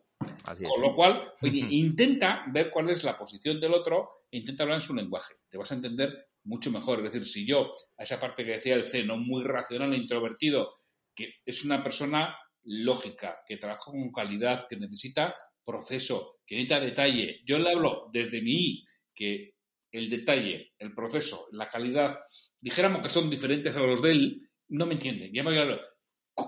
Con 0.45 0.83
lo 0.83 0.95
cual, 0.95 1.33
intenta 1.43 2.45
ver 2.49 2.71
cuál 2.71 2.91
es 2.91 3.05
la 3.05 3.17
posición 3.17 3.61
del 3.61 3.75
otro 3.75 4.11
e 4.31 4.39
intenta 4.39 4.65
hablar 4.65 4.79
en 4.79 4.87
su 4.87 4.95
lenguaje. 4.95 5.35
Te 5.49 5.59
vas 5.59 5.71
a 5.71 5.75
entender 5.75 6.30
mucho 6.45 6.71
mejor. 6.71 7.05
Es 7.05 7.13
decir, 7.13 7.27
si 7.27 7.47
yo, 7.47 7.75
a 7.99 8.03
esa 8.03 8.21
parte 8.21 8.45
que 8.45 8.53
decía 8.53 8.75
el 8.75 8.87
C, 8.87 9.05
no 9.05 9.17
muy 9.17 9.45
racional 9.45 9.93
e 9.93 9.99
introvertido, 9.99 10.71
que 11.15 11.35
es 11.45 11.65
una 11.65 11.83
persona 11.83 12.37
lógica, 12.63 13.39
que 13.47 13.57
trabaja 13.57 13.91
con 13.91 14.11
calidad, 14.13 14.67
que 14.69 14.77
necesita 14.77 15.35
proceso, 15.65 16.41
que 16.47 16.57
necesita 16.57 16.81
detalle. 16.81 17.41
Yo 17.45 17.59
le 17.59 17.71
hablo 17.71 18.09
desde 18.13 18.43
mi 18.43 18.53
I, 18.53 18.87
que 19.15 19.55
el 19.93 20.09
detalle, 20.09 20.73
el 20.79 20.95
proceso, 20.95 21.49
la 21.53 21.69
calidad, 21.69 22.19
dijéramos 22.61 23.03
que 23.03 23.11
son 23.11 23.29
diferentes 23.29 23.75
a 23.77 23.81
los 23.81 24.01
de 24.03 24.11
él, 24.13 24.39
no 24.69 24.87
me 24.87 24.95
entienden. 24.95 25.33
Ya 25.33 25.43
me 25.43 25.79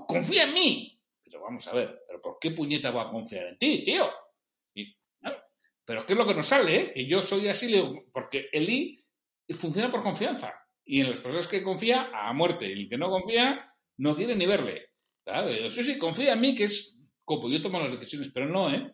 confía 0.06 0.44
en 0.44 0.54
mí 0.54 0.92
vamos 1.42 1.66
a 1.66 1.74
ver, 1.74 2.02
¿pero 2.06 2.20
por 2.20 2.38
qué 2.40 2.50
puñeta 2.52 2.90
va 2.90 3.02
a 3.02 3.10
confiar 3.10 3.46
en 3.48 3.58
ti, 3.58 3.82
tío? 3.84 4.10
Pero 5.84 6.06
¿qué 6.06 6.12
es 6.12 6.18
lo 6.18 6.24
que 6.24 6.34
nos 6.34 6.46
sale? 6.46 6.76
Eh? 6.76 6.92
Que 6.92 7.06
yo 7.06 7.20
soy 7.22 7.48
así, 7.48 7.74
porque 8.12 8.48
el 8.52 8.70
I 8.70 9.01
funciona 9.50 9.90
por 9.90 10.02
confianza. 10.02 10.52
Y 10.84 11.00
en 11.00 11.10
las 11.10 11.20
personas 11.20 11.46
que 11.46 11.62
confía, 11.62 12.10
a 12.12 12.32
muerte. 12.32 12.68
Y 12.68 12.72
el 12.72 12.88
que 12.88 12.98
no 12.98 13.08
confía, 13.08 13.72
no 13.98 14.16
quiere 14.16 14.34
ni 14.36 14.46
verle. 14.46 14.90
Claro, 15.24 15.50
yo 15.50 15.70
sí, 15.70 15.98
confía 15.98 16.32
en 16.32 16.40
mí, 16.40 16.54
que 16.54 16.64
es 16.64 16.98
como 17.24 17.48
yo 17.48 17.62
tomo 17.62 17.78
las 17.78 17.92
decisiones, 17.92 18.30
pero 18.34 18.48
no, 18.48 18.72
¿eh? 18.72 18.92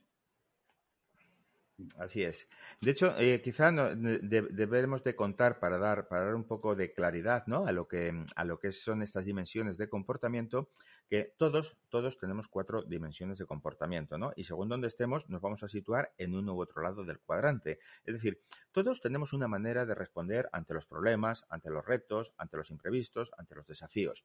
Así 1.97 2.25
es. 2.25 2.49
De 2.80 2.90
hecho, 2.90 3.14
eh, 3.18 3.40
quizá 3.40 3.70
debemos 3.70 5.04
de 5.04 5.14
contar 5.14 5.61
para 5.61 5.78
dar, 5.78 6.08
para 6.08 6.25
dar 6.25 6.35
un 6.35 6.44
poco 6.44 6.75
de 6.75 6.92
claridad 6.92 7.47
¿no? 7.47 7.66
a, 7.66 7.73
lo 7.73 7.87
que, 7.87 8.25
a 8.35 8.44
lo 8.44 8.58
que 8.58 8.73
son 8.73 9.00
estas 9.00 9.25
dimensiones 9.25 9.78
de 9.78 9.88
comportamiento, 9.88 10.70
que 11.08 11.35
todos, 11.38 11.76
todos 11.88 12.18
tenemos 12.18 12.49
cuatro 12.49 12.82
dimensiones 12.82 13.38
de 13.38 13.47
comportamiento, 13.47 14.18
¿no? 14.18 14.32
Y 14.35 14.44
según 14.44 14.68
donde 14.68 14.88
estemos, 14.88 15.28
nos 15.30 15.40
vamos 15.40 15.62
a 15.62 15.68
situar 15.68 16.12
en 16.18 16.35
uno 16.35 16.54
u 16.54 16.61
otro 16.61 16.82
lado 16.82 17.04
del 17.04 17.20
cuadrante. 17.20 17.78
Es 18.04 18.14
decir, 18.14 18.40
todos 18.73 19.00
tenemos 19.00 19.32
una 19.32 19.47
manera 19.47 19.87
de 19.87 19.94
responder 19.94 20.49
ante 20.52 20.75
los 20.75 20.85
problemas, 20.85 21.47
ante 21.49 21.70
los 21.70 21.87
retos, 21.87 22.35
ante 22.38 22.56
los 22.56 22.70
imprevistos, 22.70 23.30
ante 23.38 23.54
los 23.54 23.66
desafíos. 23.66 24.25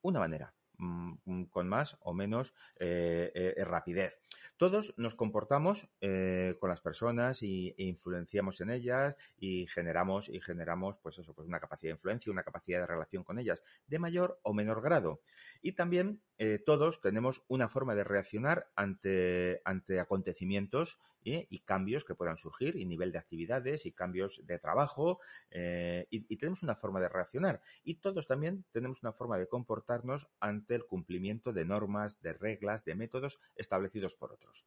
Una 0.00 0.20
manera. 0.20 0.54
Mm, 0.78 1.44
con 1.50 1.68
más 1.68 1.96
o 2.00 2.12
menos 2.12 2.52
eh, 2.80 3.30
eh, 3.34 3.64
rapidez. 3.64 4.18
Todos 4.56 4.94
nos 4.96 5.14
comportamos 5.14 5.88
eh, 6.00 6.56
con 6.58 6.68
las 6.68 6.80
personas 6.80 7.42
y, 7.42 7.74
e 7.78 7.84
influenciamos 7.84 8.60
en 8.60 8.70
ellas 8.70 9.16
y 9.38 9.66
generamos 9.68 10.28
y 10.28 10.40
generamos 10.40 10.96
pues 11.02 11.18
eso, 11.18 11.32
pues 11.32 11.46
una 11.46 11.60
capacidad 11.60 11.90
de 11.90 11.96
influencia, 11.96 12.32
una 12.32 12.42
capacidad 12.42 12.80
de 12.80 12.86
relación 12.86 13.22
con 13.22 13.38
ellas 13.38 13.62
de 13.86 13.98
mayor 13.98 14.40
o 14.42 14.52
menor 14.52 14.82
grado. 14.82 15.20
Y 15.66 15.72
también 15.72 16.20
todos 16.66 17.00
tenemos 17.00 17.42
una 17.48 17.70
forma 17.70 17.94
de 17.94 18.04
reaccionar 18.04 18.68
ante, 18.76 19.62
ante 19.64 19.98
acontecimientos 19.98 20.98
y 21.24 21.60
cambios 21.60 22.04
que 22.04 22.14
puedan 22.14 22.36
surgir, 22.36 22.76
y 22.76 22.84
nivel 22.84 23.10
de 23.10 23.18
actividades, 23.18 23.86
y 23.86 23.92
cambios 23.92 24.42
de 24.44 24.58
trabajo, 24.58 25.20
eh, 25.50 26.06
y, 26.10 26.36
tenemos 26.36 26.62
una 26.62 26.74
forma 26.74 27.00
de 27.00 27.08
reaccionar. 27.08 27.62
Y 27.82 27.96
todos 27.96 28.26
también 28.26 28.64
tenemos 28.72 29.02
una 29.02 29.12
forma 29.12 29.38
de 29.38 29.48
comportarnos 29.48 30.28
ante 30.40 30.74
el 30.74 30.84
cumplimiento 30.84 31.52
de 31.52 31.64
normas, 31.64 32.20
de 32.20 32.34
reglas, 32.34 32.84
de 32.84 32.94
métodos 32.94 33.40
establecidos 33.56 34.14
por 34.14 34.32
otros. 34.32 34.66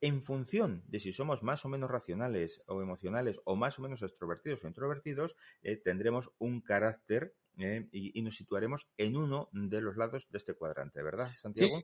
En 0.00 0.22
función 0.22 0.82
de 0.86 0.98
si 1.00 1.12
somos 1.12 1.42
más 1.42 1.64
o 1.64 1.68
menos 1.68 1.90
racionales 1.90 2.62
o 2.66 2.80
emocionales 2.80 3.38
o 3.44 3.56
más 3.56 3.78
o 3.78 3.82
menos 3.82 4.02
extrovertidos 4.02 4.64
o 4.64 4.68
introvertidos, 4.68 5.36
eh, 5.62 5.76
tendremos 5.76 6.30
un 6.38 6.60
carácter 6.60 7.34
eh, 7.58 7.86
y, 7.92 8.22
nos 8.22 8.36
situaremos 8.36 8.88
en 8.96 9.16
uno 9.16 9.50
de 9.52 9.80
los 9.80 9.96
lados 9.96 10.26
de 10.30 10.38
este 10.38 10.54
cuadrante, 10.54 11.02
¿verdad, 11.02 11.30
Santiago? 11.34 11.82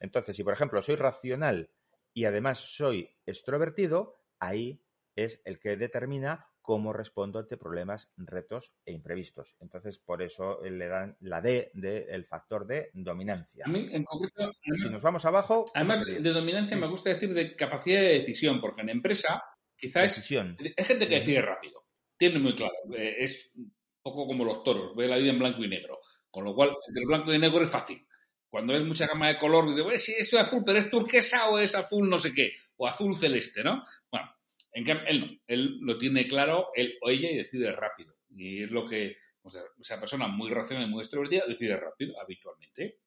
Entonces, 0.00 0.34
si 0.34 0.42
por 0.42 0.54
ejemplo 0.54 0.82
soy 0.82 0.96
racional 0.96 1.70
y 2.12 2.24
además 2.24 2.58
soy 2.58 3.10
extrovertido, 3.26 4.16
ahí 4.40 4.82
es 5.14 5.40
el 5.44 5.60
que 5.60 5.76
determina 5.76 6.51
cómo 6.62 6.92
respondo 6.92 7.40
ante 7.40 7.56
problemas, 7.56 8.10
retos 8.16 8.72
e 8.86 8.92
imprevistos. 8.92 9.56
Entonces, 9.60 9.98
por 9.98 10.22
eso 10.22 10.60
le 10.62 10.86
dan 10.86 11.16
la 11.20 11.40
D 11.40 11.70
del 11.74 12.24
factor 12.24 12.66
de 12.66 12.90
dominancia. 12.94 13.64
A 13.66 13.68
mí, 13.68 13.88
en 13.92 14.04
concreto, 14.04 14.52
si 14.76 14.88
nos 14.88 15.02
vamos 15.02 15.24
abajo. 15.24 15.66
Además 15.74 16.04
de 16.06 16.32
dominancia, 16.32 16.76
me 16.76 16.86
gusta 16.86 17.10
decir 17.10 17.34
de 17.34 17.54
capacidad 17.56 18.00
de 18.00 18.18
decisión, 18.20 18.60
porque 18.60 18.82
en 18.82 18.88
empresa, 18.88 19.42
quizás. 19.76 20.14
Decisión. 20.14 20.56
Es 20.76 20.86
gente 20.86 21.08
que 21.08 21.16
decide 21.16 21.42
rápido. 21.42 21.84
Tiene 22.16 22.38
muy 22.38 22.54
claro. 22.54 22.74
Eh, 22.96 23.16
es 23.18 23.50
un 23.54 23.72
poco 24.00 24.26
como 24.26 24.44
los 24.44 24.62
toros, 24.62 24.94
ve 24.96 25.08
la 25.08 25.18
vida 25.18 25.32
en 25.32 25.38
blanco 25.38 25.62
y 25.64 25.68
negro. 25.68 25.98
Con 26.30 26.44
lo 26.44 26.54
cual, 26.54 26.70
el 26.94 27.06
blanco 27.06 27.34
y 27.34 27.38
negro 27.38 27.62
es 27.62 27.70
fácil. 27.70 28.06
Cuando 28.48 28.76
es 28.76 28.84
mucha 28.84 29.06
gama 29.06 29.28
de 29.28 29.38
color, 29.38 29.74
dice, 29.74 29.98
si 29.98 30.12
es 30.12 30.34
azul, 30.34 30.62
pero 30.64 30.78
es 30.78 30.90
turquesa 30.90 31.48
o 31.48 31.58
es 31.58 31.74
azul 31.74 32.08
no 32.08 32.18
sé 32.18 32.34
qué, 32.34 32.52
o 32.76 32.86
azul 32.86 33.16
celeste, 33.16 33.64
¿no? 33.64 33.82
Bueno, 34.10 34.30
en 34.72 34.84
cambio, 34.84 35.06
él 35.08 35.20
no, 35.20 35.26
él 35.46 35.78
lo 35.80 35.98
tiene 35.98 36.26
claro, 36.26 36.68
él 36.74 36.98
o 37.02 37.10
ella 37.10 37.30
y 37.30 37.36
decide 37.36 37.72
rápido. 37.72 38.14
Y 38.30 38.62
es 38.64 38.70
lo 38.70 38.86
que, 38.86 39.16
o 39.42 39.50
sea, 39.50 39.62
esa 39.80 40.00
persona 40.00 40.28
muy 40.28 40.50
racional 40.50 40.88
y 40.88 40.90
muy 40.90 41.00
extrovertida 41.00 41.44
decide 41.46 41.76
rápido, 41.76 42.18
habitualmente. 42.20 43.00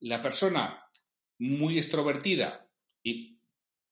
La 0.00 0.20
persona 0.20 0.82
muy 1.38 1.78
extrovertida 1.78 2.68
y 3.02 3.38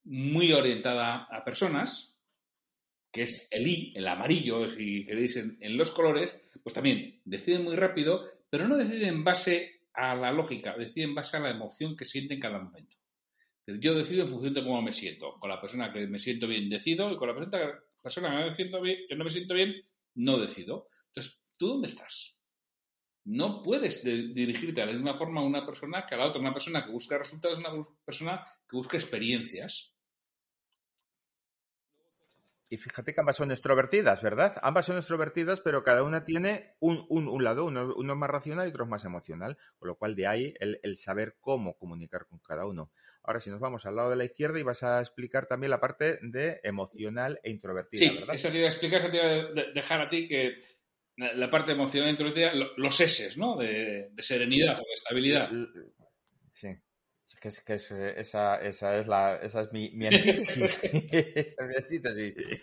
muy 0.04 0.52
orientada 0.52 1.24
a 1.24 1.44
personas, 1.44 2.16
que 3.10 3.22
es 3.22 3.48
el 3.50 3.66
I, 3.66 3.92
el 3.96 4.06
amarillo, 4.06 4.68
si 4.68 5.04
queréis, 5.06 5.36
en, 5.36 5.56
en 5.60 5.76
los 5.76 5.90
colores, 5.90 6.60
pues 6.62 6.74
también 6.74 7.20
decide 7.24 7.58
muy 7.58 7.76
rápido, 7.76 8.24
pero 8.50 8.68
no 8.68 8.76
decide 8.76 9.08
en 9.08 9.24
base 9.24 9.80
a 9.94 10.14
la 10.14 10.32
lógica, 10.32 10.76
decide 10.76 11.04
en 11.04 11.14
base 11.14 11.38
a 11.38 11.40
la 11.40 11.50
emoción 11.50 11.96
que 11.96 12.04
siente 12.04 12.34
en 12.34 12.40
cada 12.40 12.58
momento. 12.58 12.96
Yo 13.66 13.94
decido 13.94 14.24
en 14.24 14.30
función 14.30 14.54
de 14.54 14.62
cómo 14.62 14.80
me 14.80 14.92
siento. 14.92 15.34
Con 15.40 15.50
la 15.50 15.60
persona 15.60 15.92
que 15.92 16.06
me 16.06 16.18
siento 16.18 16.46
bien, 16.46 16.70
decido, 16.70 17.10
y 17.10 17.16
con 17.16 17.28
la 17.28 17.34
persona 17.34 17.50
que, 17.50 18.46
me 18.46 18.52
siento 18.52 18.80
que 18.82 19.16
no 19.16 19.24
me 19.24 19.30
siento 19.30 19.54
bien, 19.54 19.74
no 20.14 20.38
decido. 20.38 20.86
Entonces, 21.08 21.42
¿tú 21.58 21.68
dónde 21.68 21.88
estás? 21.88 22.36
No 23.24 23.62
puedes 23.62 24.04
dirigirte 24.04 24.80
de 24.80 24.86
la 24.86 24.92
misma 24.92 25.14
forma 25.14 25.40
a 25.40 25.44
una 25.44 25.66
persona 25.66 26.06
que 26.06 26.14
a 26.14 26.18
la 26.18 26.26
otra. 26.26 26.40
Una 26.40 26.52
persona 26.52 26.84
que 26.84 26.92
busca 26.92 27.18
resultados, 27.18 27.58
una 27.58 27.70
persona 28.04 28.40
que 28.68 28.76
busca 28.76 28.96
experiencias. 28.96 29.92
Y 32.68 32.78
fíjate 32.78 33.14
que 33.14 33.20
ambas 33.20 33.36
son 33.36 33.50
extrovertidas, 33.52 34.22
¿verdad? 34.22 34.56
Ambas 34.62 34.86
son 34.86 34.96
extrovertidas, 34.96 35.60
pero 35.60 35.84
cada 35.84 36.02
una 36.02 36.24
tiene 36.24 36.74
un, 36.80 37.06
un, 37.08 37.44
lado, 37.44 37.64
uno, 37.64 37.94
uno, 37.96 38.16
más 38.16 38.28
racional 38.28 38.66
y 38.66 38.70
otro 38.70 38.86
más 38.86 39.04
emocional, 39.04 39.56
con 39.78 39.88
lo 39.88 39.96
cual 39.96 40.16
de 40.16 40.26
ahí 40.26 40.54
el, 40.58 40.96
saber 40.96 41.36
cómo 41.40 41.78
comunicar 41.78 42.26
con 42.26 42.40
cada 42.40 42.66
uno. 42.66 42.90
Ahora, 43.26 43.40
si 43.40 43.50
nos 43.50 43.60
vamos 43.60 43.84
al 43.86 43.96
lado 43.96 44.10
de 44.10 44.16
la 44.16 44.24
izquierda 44.24 44.58
y 44.58 44.62
vas 44.62 44.82
a 44.82 45.00
explicar 45.00 45.46
también 45.46 45.70
la 45.70 45.80
parte 45.80 46.18
de 46.22 46.60
emocional 46.62 47.40
e 47.42 47.50
introvertida, 47.50 47.98
sí, 47.98 48.14
¿verdad? 48.14 48.34
Eso 48.34 48.50
te 48.50 48.58
iba 48.58 48.66
a 48.66 48.70
explicar, 48.70 49.00
eso 49.00 49.10
te 49.10 49.16
iba 49.16 49.26
a 49.26 49.72
dejar 49.74 50.00
a 50.00 50.08
ti 50.08 50.26
que 50.26 50.56
la 51.16 51.50
parte 51.50 51.72
emocional 51.72 52.08
e 52.08 52.12
introvertida, 52.12 52.52
los 52.54 53.00
S, 53.00 53.36
¿no? 53.36 53.56
De, 53.56 54.10
de 54.12 54.22
serenidad 54.22 54.78
o 54.78 54.84
de 54.84 54.94
estabilidad. 54.94 55.50
Sí 56.50 56.68
que 57.34 57.48
es, 57.48 57.60
que 57.60 57.74
es, 57.74 57.90
eh, 57.90 58.20
esa, 58.20 58.56
esa, 58.60 58.96
es 58.96 59.08
la, 59.08 59.36
esa 59.36 59.62
es 59.62 59.72
mi, 59.72 59.90
mi 59.90 60.06
antítesis. 60.06 60.78
esa 60.82 61.66
mi 61.66 61.76
antítesis. 61.76 62.60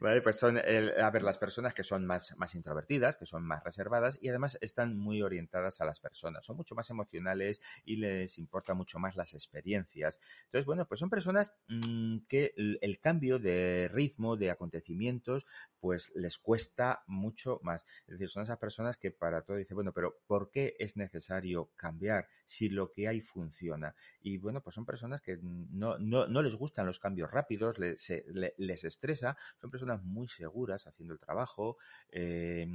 Vale, 0.00 0.20
pues 0.20 0.36
son, 0.36 0.58
el, 0.58 1.00
a 1.00 1.10
ver, 1.10 1.22
las 1.22 1.38
personas 1.38 1.72
que 1.72 1.82
son 1.82 2.04
más, 2.04 2.36
más 2.36 2.54
introvertidas, 2.54 3.16
que 3.16 3.24
son 3.24 3.44
más 3.44 3.64
reservadas 3.64 4.18
y 4.20 4.28
además 4.28 4.58
están 4.60 4.96
muy 4.96 5.22
orientadas 5.22 5.80
a 5.80 5.86
las 5.86 6.00
personas. 6.00 6.44
Son 6.44 6.56
mucho 6.56 6.74
más 6.74 6.90
emocionales 6.90 7.62
y 7.84 7.96
les 7.96 8.38
importa 8.38 8.74
mucho 8.74 8.98
más 8.98 9.16
las 9.16 9.32
experiencias. 9.32 10.20
Entonces, 10.44 10.66
bueno, 10.66 10.86
pues 10.86 11.00
son 11.00 11.08
personas 11.10 11.52
mmm, 11.68 12.18
que 12.28 12.52
el, 12.56 12.78
el, 12.82 13.00
cambio 13.00 13.38
de 13.38 13.88
ritmo, 13.92 14.36
de 14.36 14.50
acontecimientos, 14.50 15.46
pues 15.80 16.12
les 16.14 16.38
cuesta 16.38 17.02
mucho 17.06 17.60
más. 17.62 17.84
Es 18.06 18.12
decir, 18.12 18.28
son 18.28 18.42
esas 18.42 18.58
personas 18.58 18.96
que 18.98 19.10
para 19.10 19.42
todo 19.42 19.56
dicen, 19.56 19.74
bueno, 19.74 19.92
pero 19.92 20.20
¿por 20.26 20.50
qué 20.50 20.76
es 20.78 20.96
necesario 20.96 21.70
cambiar 21.76 22.28
si 22.44 22.68
lo 22.68 22.92
que 22.92 23.08
hay 23.08 23.20
funciona? 23.20 23.94
Y 24.20 24.38
bueno, 24.38 24.62
pues 24.62 24.74
son 24.74 24.84
personas 24.84 25.20
que 25.20 25.38
no, 25.42 25.98
no, 25.98 26.26
no 26.26 26.42
les 26.42 26.54
gustan 26.54 26.86
los 26.86 27.00
cambios 27.00 27.30
rápidos, 27.30 27.78
les, 27.78 28.12
les, 28.56 28.84
estresa, 28.84 29.36
son 29.60 29.70
personas 29.70 30.02
muy 30.02 30.28
seguras 30.28 30.86
haciendo 30.86 31.14
el 31.14 31.20
trabajo, 31.20 31.76
eh, 32.10 32.66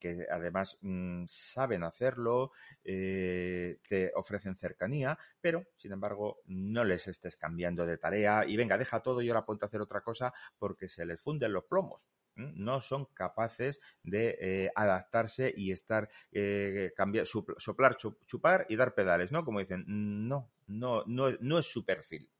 que 0.00 0.26
además 0.30 0.78
mmm, 0.80 1.24
saben 1.28 1.84
hacerlo, 1.84 2.52
eh, 2.84 3.78
te 3.88 4.12
ofrecen 4.14 4.56
cercanía, 4.56 5.18
pero 5.40 5.64
sin 5.76 5.92
embargo 5.92 6.40
no 6.46 6.84
les 6.84 7.08
estés 7.08 7.36
cambiando 7.36 7.86
de 7.86 7.98
tarea 7.98 8.44
y 8.46 8.56
venga, 8.56 8.78
deja 8.78 9.00
todo 9.00 9.22
y 9.22 9.28
ahora 9.28 9.44
ponte 9.44 9.64
a 9.64 9.68
hacer 9.68 9.80
otra 9.80 10.00
cosa 10.02 10.32
porque 10.58 10.88
se 10.88 11.06
les 11.06 11.20
funden 11.20 11.52
los 11.52 11.64
plomos 11.64 12.06
no 12.36 12.80
son 12.80 13.06
capaces 13.06 13.80
de 14.02 14.36
eh, 14.40 14.70
adaptarse 14.74 15.52
y 15.56 15.72
estar, 15.72 16.08
eh, 16.32 16.92
cambiar, 16.96 17.26
soplar, 17.26 17.96
chupar 17.96 18.66
y 18.68 18.76
dar 18.76 18.94
pedales, 18.94 19.32
¿no? 19.32 19.44
Como 19.44 19.60
dicen, 19.60 19.84
no, 19.86 20.52
no, 20.66 21.02
no, 21.06 21.30
no 21.40 21.58
es 21.58 21.66
su 21.66 21.84
perfil. 21.84 22.30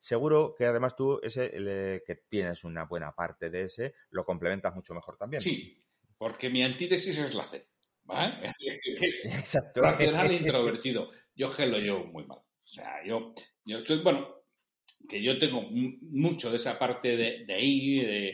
Seguro 0.00 0.54
que 0.54 0.66
además 0.66 0.96
tú, 0.96 1.18
ese, 1.22 1.58
le, 1.58 2.02
que 2.06 2.16
tienes 2.28 2.64
una 2.64 2.84
buena 2.84 3.14
parte 3.14 3.48
de 3.48 3.62
ese, 3.62 3.94
lo 4.10 4.24
complementas 4.24 4.74
mucho 4.74 4.92
mejor 4.92 5.16
también. 5.16 5.40
Sí, 5.40 5.78
porque 6.18 6.50
mi 6.50 6.62
antítesis 6.62 7.18
es 7.18 7.34
la 7.34 7.44
C, 7.44 7.68
¿vale? 8.02 8.34
es 9.00 9.24
Exacto. 9.24 9.80
racional 9.80 10.30
e 10.30 10.36
introvertido. 10.44 11.08
Yo 11.34 11.48
gelo 11.48 11.78
yo 11.78 12.04
muy 12.04 12.26
mal. 12.26 12.38
O 12.38 12.66
sea, 12.66 13.04
yo, 13.04 13.34
yo 13.64 13.84
soy, 13.84 14.02
bueno, 14.02 14.44
que 15.08 15.22
yo 15.22 15.38
tengo 15.38 15.62
mucho 15.70 16.50
de 16.50 16.56
esa 16.56 16.78
parte 16.78 17.16
de, 17.16 17.44
de 17.46 17.54
ahí, 17.54 18.00
de, 18.00 18.32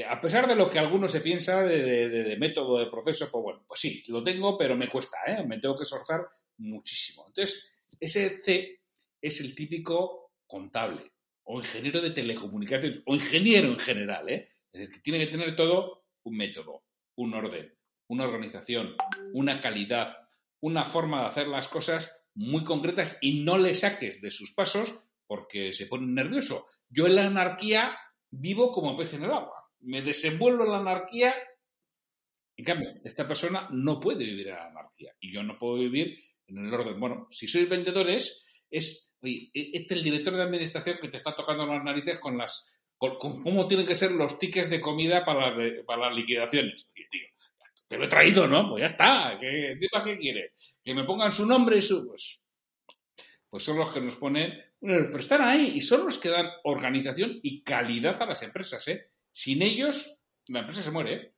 a 0.00 0.20
pesar 0.20 0.48
de 0.48 0.54
lo 0.54 0.68
que 0.68 0.78
algunos 0.78 1.12
se 1.12 1.20
piensa 1.20 1.62
de, 1.62 1.82
de, 1.82 2.08
de, 2.08 2.36
método, 2.38 2.78
de 2.78 2.90
proceso, 2.90 3.30
pues 3.30 3.42
bueno, 3.42 3.64
pues 3.66 3.80
sí, 3.80 4.02
lo 4.08 4.22
tengo, 4.22 4.56
pero 4.56 4.74
me 4.74 4.88
cuesta, 4.88 5.18
¿eh? 5.26 5.44
me 5.46 5.58
tengo 5.58 5.76
que 5.76 5.82
esforzar 5.82 6.26
muchísimo. 6.58 7.24
Entonces, 7.26 7.84
ese 8.00 8.30
C 8.30 8.80
es 9.20 9.40
el 9.40 9.54
típico 9.54 10.32
contable 10.46 11.12
o 11.44 11.60
ingeniero 11.60 12.00
de 12.00 12.10
telecomunicaciones 12.10 13.02
o 13.04 13.14
ingeniero 13.14 13.68
en 13.68 13.78
general, 13.78 14.28
¿eh? 14.30 14.48
es 14.72 14.80
decir, 14.80 14.94
que 14.94 15.00
tiene 15.00 15.18
que 15.18 15.30
tener 15.30 15.54
todo 15.54 16.04
un 16.24 16.36
método, 16.36 16.84
un 17.16 17.34
orden, 17.34 17.74
una 18.08 18.24
organización, 18.24 18.96
una 19.34 19.60
calidad, 19.60 20.16
una 20.60 20.84
forma 20.84 21.20
de 21.20 21.26
hacer 21.26 21.48
las 21.48 21.68
cosas 21.68 22.16
muy 22.34 22.64
concretas 22.64 23.18
y 23.20 23.44
no 23.44 23.58
le 23.58 23.74
saques 23.74 24.22
de 24.22 24.30
sus 24.30 24.52
pasos 24.52 24.98
porque 25.26 25.74
se 25.74 25.86
pone 25.86 26.06
nervioso. 26.06 26.64
Yo 26.88 27.06
en 27.06 27.16
la 27.16 27.26
anarquía 27.26 27.94
vivo 28.30 28.70
como 28.70 28.96
pez 28.96 29.12
en 29.12 29.24
el 29.24 29.32
agua 29.32 29.61
me 29.82 30.02
desenvuelvo 30.02 30.64
en 30.64 30.70
la 30.70 30.78
anarquía. 30.78 31.34
En 32.56 32.64
cambio, 32.64 32.90
esta 33.04 33.26
persona 33.26 33.68
no 33.70 33.98
puede 33.98 34.24
vivir 34.24 34.48
en 34.48 34.54
la 34.54 34.66
anarquía 34.66 35.12
y 35.20 35.32
yo 35.32 35.42
no 35.42 35.58
puedo 35.58 35.74
vivir 35.74 36.16
en 36.46 36.66
el 36.66 36.74
orden. 36.74 36.98
Bueno, 37.00 37.26
si 37.30 37.46
sois 37.46 37.68
vendedores, 37.68 38.42
es, 38.70 39.14
oye, 39.22 39.50
e, 39.54 39.70
este 39.74 39.94
es 39.94 39.98
el 40.00 40.04
director 40.04 40.34
de 40.34 40.42
administración 40.42 40.98
que 41.00 41.08
te 41.08 41.16
está 41.16 41.34
tocando 41.34 41.66
las 41.66 41.82
narices 41.82 42.18
con 42.18 42.36
las 42.36 42.68
con, 42.96 43.42
cómo 43.42 43.66
tienen 43.66 43.86
que 43.86 43.96
ser 43.96 44.12
los 44.12 44.38
tickets 44.38 44.70
de 44.70 44.80
comida 44.80 45.24
para 45.24 45.50
las, 45.50 45.84
para 45.84 46.06
las 46.06 46.14
liquidaciones. 46.14 46.88
Oye, 46.94 47.06
tío, 47.10 47.26
te 47.88 47.98
lo 47.98 48.04
he 48.04 48.08
traído, 48.08 48.46
¿no? 48.46 48.70
Pues 48.70 48.82
ya 48.82 48.86
está. 48.86 49.38
¿Qué, 49.40 49.76
qué 49.78 50.18
quieres? 50.18 50.80
Que 50.84 50.94
me 50.94 51.04
pongan 51.04 51.32
su 51.32 51.44
nombre 51.44 51.78
y 51.78 51.82
su... 51.82 52.06
Pues, 52.06 52.42
pues 53.50 53.62
son 53.64 53.78
los 53.78 53.90
que 53.92 54.00
nos 54.00 54.16
ponen... 54.16 54.52
Pero 54.80 55.18
están 55.18 55.42
ahí 55.42 55.72
y 55.74 55.80
son 55.80 56.04
los 56.04 56.18
que 56.18 56.28
dan 56.28 56.46
organización 56.64 57.38
y 57.42 57.62
calidad 57.62 58.20
a 58.22 58.26
las 58.26 58.42
empresas, 58.42 58.86
¿eh? 58.88 59.10
Sin 59.32 59.62
ellos, 59.62 60.18
la 60.46 60.60
empresa 60.60 60.82
se 60.82 60.90
muere. 60.90 61.14
¿eh? 61.14 61.34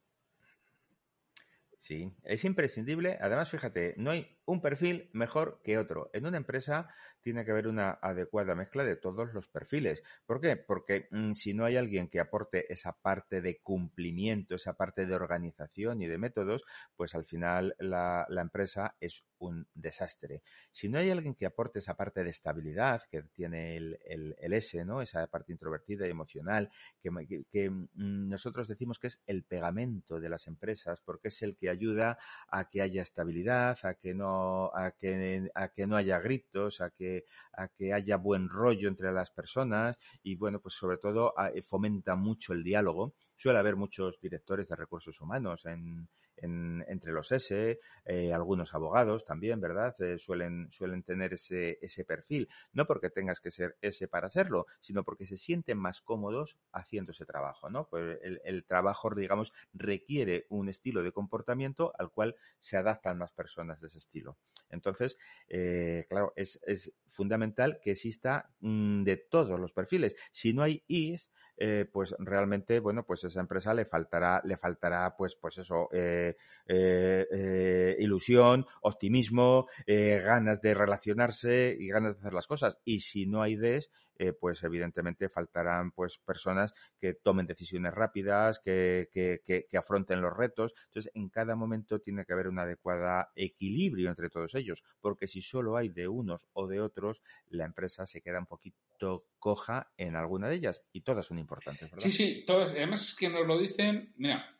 Sí, 1.79 2.13
es 2.25 2.45
imprescindible. 2.45 3.19
Además, 3.21 3.51
fíjate, 3.51 3.95
no 3.97 4.11
hay 4.11 4.39
un 4.47 4.61
perfil 4.61 5.11
mejor 5.13 5.61
que 5.63 5.79
otro. 5.79 6.11
En 6.13 6.27
una 6.27 6.39
empresa 6.39 6.89
tiene 7.25 7.45
que 7.45 7.51
haber 7.51 7.67
una 7.67 7.99
adecuada 8.03 8.55
mezcla 8.55 8.85
de 8.85 8.97
todos 8.97 9.33
los 9.33 9.49
perfiles. 9.49 10.03
¿Por 10.27 10.41
qué? 10.41 10.57
Porque 10.57 11.09
mmm, 11.11 11.33
si 11.33 11.55
no 11.55 11.65
hay 11.65 11.77
alguien 11.79 12.09
que 12.09 12.21
aporte 12.21 12.71
esa 12.71 12.93
parte 12.93 13.41
de 13.41 13.61
cumplimiento, 13.61 14.55
esa 14.55 14.75
parte 14.75 15.07
de 15.07 15.15
organización 15.15 16.03
y 16.03 16.07
de 16.07 16.19
métodos, 16.19 16.65
pues 16.95 17.15
al 17.15 17.25
final 17.25 17.75
la, 17.79 18.27
empresa 18.29 18.95
es 19.01 19.25
un 19.39 19.67
desastre. 19.75 20.43
Si 20.71 20.91
no 20.91 20.99
hay 20.99 21.11
alguien 21.11 21.35
que 21.35 21.47
aporte 21.47 21.79
esa 21.79 21.97
parte 21.97 22.23
de 22.23 22.29
estabilidad 22.29 23.03
que 23.11 23.23
tiene 23.23 23.77
el, 23.79 23.99
el, 24.05 24.37
el 24.39 24.53
S, 24.53 24.85
¿no? 24.85 25.01
esa 25.01 25.27
parte 25.27 25.53
introvertida 25.53 26.07
y 26.07 26.11
emocional, 26.11 26.71
que, 27.01 27.11
que, 27.51 27.71
mmm, 27.71 28.29
nosotros 28.29 28.69
decimos 28.69 28.99
que 28.99 29.07
es 29.07 29.23
el 29.27 29.45
pegamento 29.45 30.21
de 30.21 30.29
las 30.29 30.47
empresas, 30.47 31.01
porque 31.01 31.29
es 31.29 31.41
el 31.41 31.57
que 31.57 31.71
ayuda 31.71 32.19
a 32.49 32.69
que 32.69 32.83
haya 32.83 33.01
estabilidad, 33.01 33.79
a 33.83 33.95
que 33.95 34.13
no, 34.13 34.71
a 34.75 34.91
que, 34.91 35.49
a 35.55 35.69
que 35.69 35.87
no 35.87 35.97
haya 35.97 36.19
gritos, 36.19 36.83
a 36.83 36.91
que, 36.91 37.14
a 37.53 37.69
que 37.69 37.93
haya 37.93 38.17
buen 38.17 38.49
rollo 38.49 38.89
entre 38.89 39.13
las 39.13 39.31
personas 39.31 39.99
y 40.23 40.37
bueno, 40.37 40.61
pues 40.61 40.75
sobre 40.75 40.99
todo 40.99 41.35
fomenta 41.67 42.17
mucho 42.17 42.53
el 42.53 42.63
diálogo. 42.63 43.15
Suele 43.37 43.59
haber 43.59 43.77
muchos 43.77 44.21
directores 44.21 44.69
de 44.69 44.77
recursos 44.77 45.21
humanos 45.21 45.67
en, 45.67 46.09
entre 46.45 47.13
los 47.13 47.33
S, 47.33 47.81
eh, 48.05 48.33
algunos 48.33 48.75
abogados 48.75 49.25
también, 49.25 49.61
¿verdad? 49.61 49.95
Eh, 50.01 50.19
suelen, 50.19 50.69
suelen 50.71 51.03
tener 51.03 51.35
ese, 51.35 51.79
ese 51.81 52.05
perfil, 52.05 52.49
no 52.73 52.87
porque 52.87 53.11
tengas 53.11 53.41
que 53.41 53.51
ser 53.51 53.77
ese 53.81 54.09
para 54.09 54.31
serlo, 54.31 54.67
sino 54.81 55.05
porque 55.05 55.27
se 55.27 55.37
sienten 55.37 55.79
más 55.79 56.03
cómodos 56.03 56.57
haciendo 56.73 57.13
ese 57.13 57.25
trabajo, 57.25 57.71
¿no? 57.71 57.89
Pues 57.89 58.19
el, 58.23 58.65
trabajo, 58.65 59.15
digamos, 59.15 59.53
requiere 59.73 60.47
un 60.49 60.69
estilo 60.69 61.03
de 61.03 61.13
comportamiento 61.13 61.93
al 61.99 62.11
cual 62.11 62.37
se 62.59 62.77
adaptan 62.77 63.19
más 63.19 63.33
personas 63.33 63.81
de 63.81 63.89
ese 63.89 63.99
estilo. 63.99 64.37
Entonces, 64.71 65.19
eh, 65.49 66.07
claro, 66.09 66.33
es, 66.37 66.61
es, 66.67 66.93
fundamental 67.07 67.79
que 67.81 67.93
exista 67.93 68.51
mm, 68.59 69.05
de 69.05 69.17
todos 69.17 69.61
los 69.61 69.73
perfiles. 69.73 70.17
Si 70.33 70.53
no 70.53 70.65
hay 70.65 70.83
Is, 70.89 71.31
eh, 71.57 71.87
pues 71.93 72.15
realmente, 72.19 72.81
bueno, 72.81 73.05
pues 73.05 73.25
esa 73.25 73.41
empresa 73.41 73.75
le 73.75 73.85
faltará, 73.85 74.41
le 74.45 74.57
faltará, 74.57 75.15
pues, 75.17 75.37
pues 75.37 75.59
eso, 75.59 75.89
eh, 75.93 76.37
eh, 76.67 77.97
ilusión, 77.99 78.67
optimismo, 78.83 79.67
ganas 79.87 80.61
de 80.61 80.75
relacionarse 80.75 81.77
y 81.79 81.89
ganas 81.89 82.15
de 82.15 82.21
hacer 82.21 82.35
las 82.35 82.47
cosas. 82.47 82.79
Y 82.85 83.01
si 83.01 83.27
no 83.27 83.43
hay 83.43 83.57
DES, 83.57 83.91
eh, 84.17 84.33
pues 84.33 84.63
evidentemente 84.63 85.29
faltarán 85.29 85.91
pues 85.91 86.19
personas 86.19 86.75
que 87.01 87.15
tomen 87.15 87.47
decisiones 87.47 87.93
rápidas, 87.93 88.61
que, 88.61 89.09
que, 89.13 89.77
afronten 89.77 90.21
los 90.21 90.37
retos. 90.37 90.75
Entonces, 90.87 91.13
en 91.15 91.29
cada 91.29 91.57
momento 91.57 92.01
tiene 92.01 92.25
que 92.25 92.33
haber 92.33 92.49
un 92.49 92.59
adecuado 92.59 93.27
equilibrio 93.35 94.09
entre 94.09 94.31
todos 94.31 94.55
ellos, 94.55 94.85
porque 95.01 95.27
si 95.27 95.43
solo 95.43 95.77
hay 95.77 95.89
de 95.89 96.09
unos 96.09 96.47
o 96.53 96.67
de 96.67 96.81
otros, 96.81 97.23
la 97.49 97.65
empresa 97.65 98.07
se 98.07 98.21
queda 98.21 98.39
un 98.39 98.47
poquito 98.47 99.27
coja 99.39 99.91
en 99.99 100.17
alguna 100.17 100.49
de 100.49 100.57
ellas 100.57 100.85
y 100.93 101.03
todas 101.03 101.27
son 101.27 101.39
importantes, 101.39 101.91
Sí, 101.99 102.11
sí, 102.11 102.45
todas. 102.47 102.71
Además 102.71 103.09
es 103.09 103.17
que 103.17 103.29
nos 103.29 103.47
lo 103.47 103.59
dicen, 103.59 104.13
mira, 104.17 104.55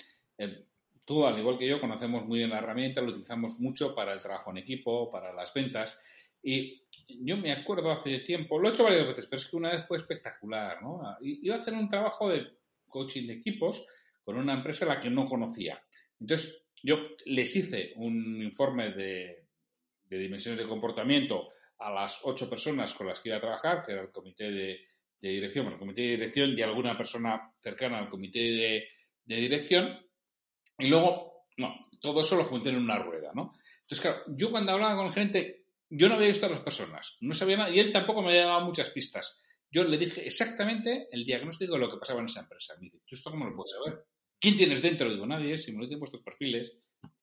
tú 1.05 1.27
al 1.27 1.39
igual 1.39 1.59
que 1.59 1.69
yo 1.69 1.81
conocemos 1.81 2.27
muy 2.27 2.39
bien 2.39 2.51
la 2.51 2.59
herramienta, 2.59 3.01
lo 3.01 3.11
utilizamos 3.11 3.59
mucho 3.61 3.95
para 3.95 4.13
el 4.13 4.21
trabajo 4.21 4.51
en 4.51 4.59
equipo, 4.59 5.11
para 5.11 5.33
las 5.33 5.53
ventas 5.55 5.99
y 6.43 6.84
yo 7.09 7.37
me 7.37 7.53
acuerdo 7.53 7.91
hace 7.91 8.19
tiempo, 8.21 8.59
lo 8.59 8.69
he 8.69 8.73
hecho 8.73 8.85
varias 8.85 9.07
veces, 9.07 9.27
pero 9.27 9.41
es 9.41 9.47
que 9.47 9.57
una 9.57 9.71
vez 9.71 9.87
fue 9.87 9.97
espectacular, 9.97 10.83
¿no? 10.83 11.03
Iba 11.21 11.55
a 11.55 11.59
hacer 11.59 11.75
un 11.75 11.89
trabajo 11.89 12.29
de 12.29 12.47
coaching 12.89 13.27
de 13.27 13.35
equipos 13.35 13.87
con 14.23 14.37
una 14.37 14.55
empresa 14.55 14.85
a 14.85 14.89
la 14.89 15.01
que 15.01 15.11
no 15.11 15.27
conocía. 15.27 15.83
Entonces, 16.19 16.65
yo 16.83 16.97
les 17.27 17.55
hice 17.57 17.93
un 17.97 18.43
informe 18.43 18.91
de, 18.91 19.47
dimensiones 20.09 20.59
de 20.59 20.69
comportamiento 20.69 21.49
a 21.79 21.91
las 21.91 22.21
ocho 22.23 22.49
personas 22.49 22.95
con 22.95 23.09
las 23.09 23.21
que 23.21 23.31
iba 23.31 23.39
a 23.39 23.41
trabajar, 23.41 23.83
que 23.83 23.93
era 23.93 24.03
el 24.03 24.13
comité 24.13 24.51
de, 24.51 24.81
dirección, 25.21 25.67
el 25.67 25.79
comité 25.79 26.03
de 26.03 26.11
dirección 26.11 26.53
y 26.57 26.63
alguna 26.63 26.97
persona 26.97 27.53
cercana 27.57 27.99
al 27.99 28.09
comité 28.09 28.39
de, 28.39 28.89
dirección. 29.25 29.99
Y 30.79 30.89
luego, 30.89 31.43
no, 31.57 31.75
todo 32.01 32.21
eso 32.21 32.37
lo 32.37 32.45
junté 32.45 32.69
en 32.69 32.77
una 32.77 32.99
rueda, 32.99 33.33
¿no? 33.35 33.55
Entonces, 33.81 34.01
claro, 34.01 34.23
yo 34.29 34.51
cuando 34.51 34.73
hablaba 34.73 34.97
con 34.97 35.11
gente 35.11 35.64
yo 35.91 36.09
no 36.09 36.15
había 36.15 36.29
visto 36.29 36.47
a 36.47 36.51
las 36.51 36.61
personas, 36.61 37.17
no 37.21 37.35
sabía 37.35 37.57
nada 37.57 37.71
y 37.71 37.79
él 37.79 37.93
tampoco 37.93 38.23
me 38.23 38.31
había 38.31 38.47
dado 38.47 38.65
muchas 38.65 38.91
pistas. 38.91 39.43
Yo 39.71 39.83
le 39.85 39.99
dije 39.99 40.25
exactamente 40.25 41.09
el 41.11 41.25
diagnóstico 41.25 41.75
de 41.75 41.81
lo 41.81 41.89
que 41.89 41.99
pasaba 41.99 42.21
en 42.21 42.27
esa 42.27 42.41
empresa. 42.41 42.75
Me 42.77 42.87
dice, 42.87 43.01
¿tú 43.05 43.17
esto 43.17 43.31
cómo 43.31 43.45
lo 43.45 43.57
puedes 43.57 43.73
saber? 43.73 44.07
¿Quién 44.41 44.57
tienes 44.57 44.81
dentro? 44.81 45.11
Digo, 45.11 45.27
nadie, 45.27 45.59
si 45.59 45.73
me 45.73 45.79
lo 45.79 45.85
dicen 45.85 45.99
vuestros 45.99 46.23
perfiles. 46.23 46.79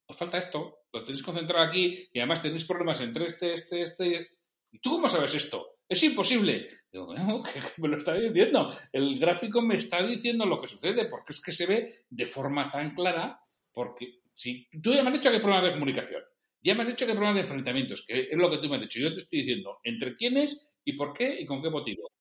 Os 0.05 0.17
falta 0.17 0.37
esto, 0.37 0.75
lo 0.91 1.05
tenéis 1.05 1.23
concentrado 1.23 1.65
aquí 1.65 2.09
y 2.11 2.19
además 2.19 2.41
tenéis 2.41 2.65
problemas 2.65 2.99
entre 2.99 3.25
este, 3.25 3.53
este, 3.53 3.83
este. 3.83 4.31
¿Y 4.69 4.79
tú 4.79 4.91
cómo 4.91 5.07
sabes 5.07 5.33
esto? 5.35 5.77
Es 5.87 6.03
imposible. 6.03 6.67
Digo, 6.91 7.13
que, 7.43 7.59
me 7.77 7.87
lo 7.87 7.97
está 7.97 8.15
diciendo. 8.15 8.73
El 8.91 9.17
gráfico 9.19 9.61
me 9.61 9.75
está 9.75 10.05
diciendo 10.05 10.45
lo 10.45 10.59
que 10.59 10.67
sucede 10.67 11.05
porque 11.05 11.31
es 11.31 11.41
que 11.41 11.51
se 11.51 11.65
ve 11.65 11.89
de 12.09 12.25
forma 12.25 12.69
tan 12.69 12.93
clara. 12.93 13.39
Porque 13.71 14.19
si 14.33 14.67
tú 14.81 14.93
ya 14.93 15.03
me 15.03 15.09
has 15.09 15.15
dicho 15.15 15.29
que 15.29 15.35
hay 15.35 15.41
problemas 15.41 15.63
de 15.63 15.73
comunicación. 15.73 16.23
Ya 16.63 16.75
me 16.75 16.83
has 16.83 16.89
dicho 16.89 17.05
que 17.05 17.11
hay 17.11 17.17
problemas 17.17 17.35
de 17.35 17.41
enfrentamientos, 17.41 18.05
que 18.05 18.27
es 18.31 18.37
lo 18.37 18.49
que 18.49 18.57
tú 18.57 18.69
me 18.69 18.75
has 18.75 18.81
dicho. 18.81 18.99
Yo 18.99 19.13
te 19.13 19.21
estoy 19.21 19.39
diciendo 19.39 19.79
entre 19.83 20.15
quiénes 20.15 20.73
y 20.85 20.93
por 20.93 21.13
qué 21.13 21.41
y 21.41 21.45
con 21.45 21.61
qué 21.61 21.69
motivo. 21.69 22.11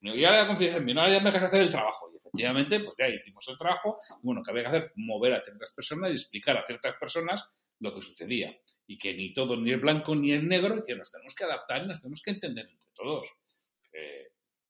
Y 0.00 0.24
ahora 0.24 0.42
la 0.42 0.46
confianza 0.46 0.78
en 0.78 0.84
mí, 0.84 0.94
no, 0.94 1.00
ahora 1.00 1.14
ya 1.14 1.20
me 1.20 1.30
dejas 1.30 1.44
hacer 1.44 1.62
el 1.62 1.70
trabajo. 1.70 2.10
Y 2.12 2.16
efectivamente, 2.16 2.80
pues 2.80 2.94
ya 2.98 3.08
hicimos 3.08 3.46
el 3.48 3.58
trabajo. 3.58 3.98
Bueno, 4.22 4.42
que 4.42 4.50
había 4.50 4.62
que 4.62 4.68
hacer, 4.68 4.92
mover 4.94 5.32
a 5.32 5.42
ciertas 5.42 5.72
personas 5.72 6.10
y 6.10 6.14
explicar 6.14 6.56
a 6.56 6.64
ciertas 6.64 6.94
personas 6.96 7.44
lo 7.80 7.92
que 7.92 8.02
sucedía. 8.02 8.56
Y 8.86 8.98
que 8.98 9.14
ni 9.14 9.34
todo, 9.34 9.56
ni 9.56 9.72
es 9.72 9.80
blanco 9.80 10.14
ni 10.14 10.32
es 10.32 10.42
negro, 10.42 10.78
y 10.78 10.82
que 10.82 10.94
nos 10.94 11.10
tenemos 11.10 11.34
que 11.34 11.44
adaptar 11.44 11.84
y 11.84 11.88
nos 11.88 12.00
tenemos 12.00 12.22
que 12.22 12.30
entender 12.30 12.68
entre 12.70 12.90
todos. 12.94 13.28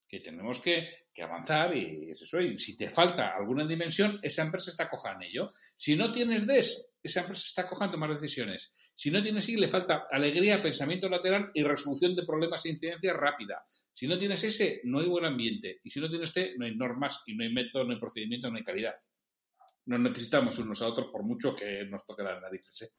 Que 0.08 0.20
tenemos 0.20 0.60
que, 0.60 1.06
avanzar 1.22 1.74
y 1.74 2.10
es 2.10 2.20
eso. 2.20 2.40
Y 2.40 2.58
si 2.58 2.76
te 2.76 2.90
falta 2.90 3.34
alguna 3.34 3.66
dimensión, 3.66 4.20
esa 4.22 4.42
empresa 4.42 4.70
está 4.70 4.88
coja 4.90 5.12
en 5.12 5.22
ello. 5.22 5.52
Si 5.74 5.96
no 5.96 6.12
tienes 6.12 6.46
de 6.46 6.58
eso, 6.58 6.78
esa 7.02 7.20
empresa 7.20 7.44
está 7.46 7.66
coja 7.66 7.86
en 7.86 7.92
tomar 7.92 8.12
decisiones. 8.12 8.70
Si 8.94 9.10
no 9.10 9.22
tienes 9.22 9.48
I, 9.48 9.56
le 9.56 9.68
falta 9.68 10.08
alegría, 10.10 10.62
pensamiento 10.62 11.08
lateral 11.08 11.50
y 11.54 11.62
resolución 11.62 12.14
de 12.14 12.26
problemas 12.26 12.66
e 12.66 12.68
incidencias 12.68 13.16
rápida. 13.16 13.64
Si 13.92 14.06
no 14.06 14.18
tienes 14.18 14.44
ese, 14.44 14.82
no 14.84 14.98
hay 15.00 15.06
buen 15.06 15.24
ambiente. 15.24 15.80
Y 15.82 15.90
si 15.90 16.00
no 16.00 16.10
tienes 16.10 16.34
T, 16.34 16.54
no 16.58 16.66
hay 16.66 16.76
normas 16.76 17.22
y 17.26 17.34
no 17.34 17.44
hay 17.44 17.52
método, 17.52 17.84
no 17.84 17.94
hay 17.94 18.00
procedimiento, 18.00 18.50
no 18.50 18.58
hay 18.58 18.64
calidad. 18.64 18.94
Nos 19.86 20.00
necesitamos 20.00 20.58
unos 20.58 20.82
a 20.82 20.88
otros 20.88 21.08
por 21.10 21.22
mucho 21.22 21.54
que 21.54 21.86
nos 21.86 22.04
toque 22.04 22.24
las 22.24 22.42
narices. 22.42 22.82
¿eh? 22.82 22.90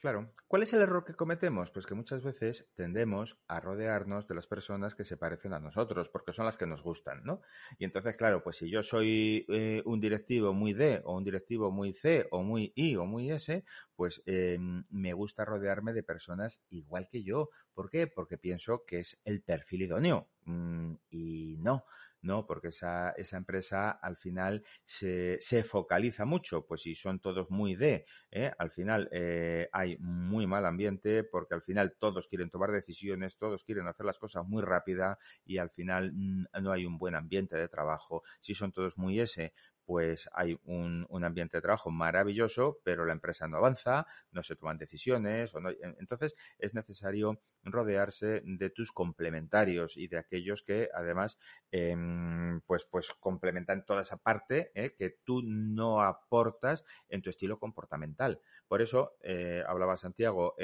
Claro. 0.00 0.32
¿Cuál 0.46 0.62
es 0.62 0.72
el 0.72 0.80
error 0.80 1.04
que 1.04 1.14
cometemos? 1.14 1.72
Pues 1.72 1.84
que 1.84 1.96
muchas 1.96 2.22
veces 2.22 2.70
tendemos 2.76 3.36
a 3.48 3.58
rodearnos 3.58 4.28
de 4.28 4.36
las 4.36 4.46
personas 4.46 4.94
que 4.94 5.02
se 5.04 5.16
parecen 5.16 5.52
a 5.54 5.58
nosotros, 5.58 6.08
porque 6.08 6.32
son 6.32 6.46
las 6.46 6.56
que 6.56 6.68
nos 6.68 6.82
gustan, 6.84 7.24
¿no? 7.24 7.40
Y 7.78 7.84
entonces, 7.84 8.14
claro, 8.16 8.44
pues 8.44 8.58
si 8.58 8.70
yo 8.70 8.84
soy 8.84 9.44
eh, 9.48 9.82
un 9.86 10.00
directivo 10.00 10.54
muy 10.54 10.72
D, 10.72 11.02
o 11.04 11.16
un 11.16 11.24
directivo 11.24 11.72
muy 11.72 11.92
C, 11.92 12.28
o 12.30 12.44
muy 12.44 12.72
I, 12.76 12.94
o 12.94 13.06
muy 13.06 13.32
S, 13.32 13.64
pues 13.96 14.22
em, 14.26 14.84
me 14.88 15.14
gusta 15.14 15.44
rodearme 15.44 15.92
de 15.92 16.04
personas 16.04 16.62
igual 16.70 17.08
que 17.10 17.24
yo. 17.24 17.50
¿Por 17.74 17.90
qué? 17.90 18.06
Porque 18.06 18.38
pienso 18.38 18.84
que 18.86 19.00
es 19.00 19.20
el 19.24 19.42
perfil 19.42 19.82
idóneo. 19.82 20.28
Mm, 20.44 20.94
y 21.10 21.56
no. 21.58 21.84
¿No? 22.22 22.46
Porque 22.46 22.68
esa, 22.68 23.10
esa 23.12 23.36
empresa 23.36 23.90
al 23.90 24.16
final 24.16 24.64
se, 24.84 25.38
se, 25.40 25.62
focaliza 25.64 26.24
mucho, 26.24 26.66
pues 26.66 26.82
si 26.82 26.94
son 26.94 27.20
todos 27.20 27.50
muy 27.50 27.74
de, 27.76 28.06
¿eh? 28.30 28.52
al 28.58 28.70
final 28.70 29.08
eh, 29.12 29.68
hay 29.72 29.96
muy 29.98 30.46
mal 30.46 30.66
ambiente 30.66 31.24
porque 31.24 31.54
al 31.54 31.62
final 31.62 31.96
todos 31.98 32.28
quieren 32.28 32.50
tomar 32.50 32.72
decisiones, 32.72 33.36
todos 33.38 33.64
quieren 33.64 33.86
hacer 33.86 34.06
las 34.06 34.18
cosas 34.18 34.46
muy 34.46 34.62
rápida 34.62 35.18
y 35.44 35.58
al 35.58 35.70
final 35.70 36.12
no 36.14 36.72
hay 36.72 36.86
un 36.86 36.98
buen 36.98 37.14
ambiente 37.14 37.56
de 37.56 37.68
trabajo. 37.68 38.22
Si 38.40 38.54
son 38.54 38.72
todos 38.72 38.98
muy 38.98 39.20
ese, 39.20 39.52
pues 39.88 40.28
hay 40.34 40.60
un, 40.64 41.06
un, 41.08 41.24
ambiente 41.24 41.56
de 41.56 41.62
trabajo 41.62 41.90
maravilloso, 41.90 42.78
pero 42.84 43.06
la 43.06 43.14
empresa 43.14 43.48
no 43.48 43.56
avanza, 43.56 44.06
no 44.32 44.42
se 44.42 44.54
toman 44.54 44.76
decisiones. 44.76 45.54
O 45.54 45.60
entonces 45.98 46.36
es 46.58 46.74
necesario 46.74 47.40
rodearse 47.64 48.42
de 48.44 48.68
tus 48.68 48.92
complementarios 48.92 49.96
y 49.96 50.06
de 50.08 50.18
aquellos 50.18 50.62
que 50.62 50.90
además 50.94 51.38
em, 51.70 52.60
pues, 52.66 52.84
pues 52.84 53.14
complementan 53.14 53.86
toda 53.86 54.02
esa 54.02 54.18
parte 54.18 54.72
eh, 54.74 54.94
que 54.94 55.16
tú 55.24 55.40
no 55.42 56.02
aportas 56.02 56.84
en 57.08 57.22
tu 57.22 57.30
estilo 57.30 57.58
comportamental. 57.58 58.42
Por 58.66 58.82
eso 58.82 59.16
eh, 59.22 59.64
hablaba 59.66 59.96
Santiago 59.96 60.54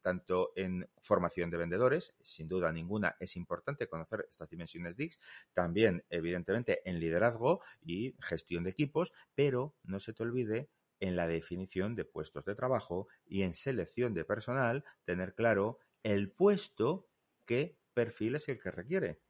tanto 0.00 0.52
en 0.54 0.88
formación 1.00 1.50
de 1.50 1.56
vendedores, 1.56 2.14
sin 2.20 2.46
duda 2.46 2.70
ninguna 2.70 3.16
es 3.18 3.34
importante 3.34 3.88
conocer 3.88 4.26
estas 4.30 4.48
dimensiones 4.48 4.96
DIX, 4.96 5.18
también 5.52 6.04
evidentemente 6.08 6.88
en 6.88 7.00
liderazgo 7.00 7.60
y 7.82 8.14
gestión 8.28 8.64
de 8.64 8.70
equipos, 8.70 9.12
pero 9.34 9.76
no 9.82 10.00
se 10.00 10.12
te 10.12 10.22
olvide 10.22 10.70
en 11.00 11.16
la 11.16 11.26
definición 11.26 11.94
de 11.96 12.04
puestos 12.04 12.44
de 12.44 12.54
trabajo 12.54 13.08
y 13.24 13.42
en 13.42 13.54
selección 13.54 14.14
de 14.14 14.24
personal 14.24 14.84
tener 15.04 15.34
claro 15.34 15.78
el 16.02 16.32
puesto 16.32 17.08
qué 17.46 17.78
perfil 17.94 18.36
es 18.36 18.48
el 18.48 18.60
que 18.60 18.70
requiere. 18.70 19.20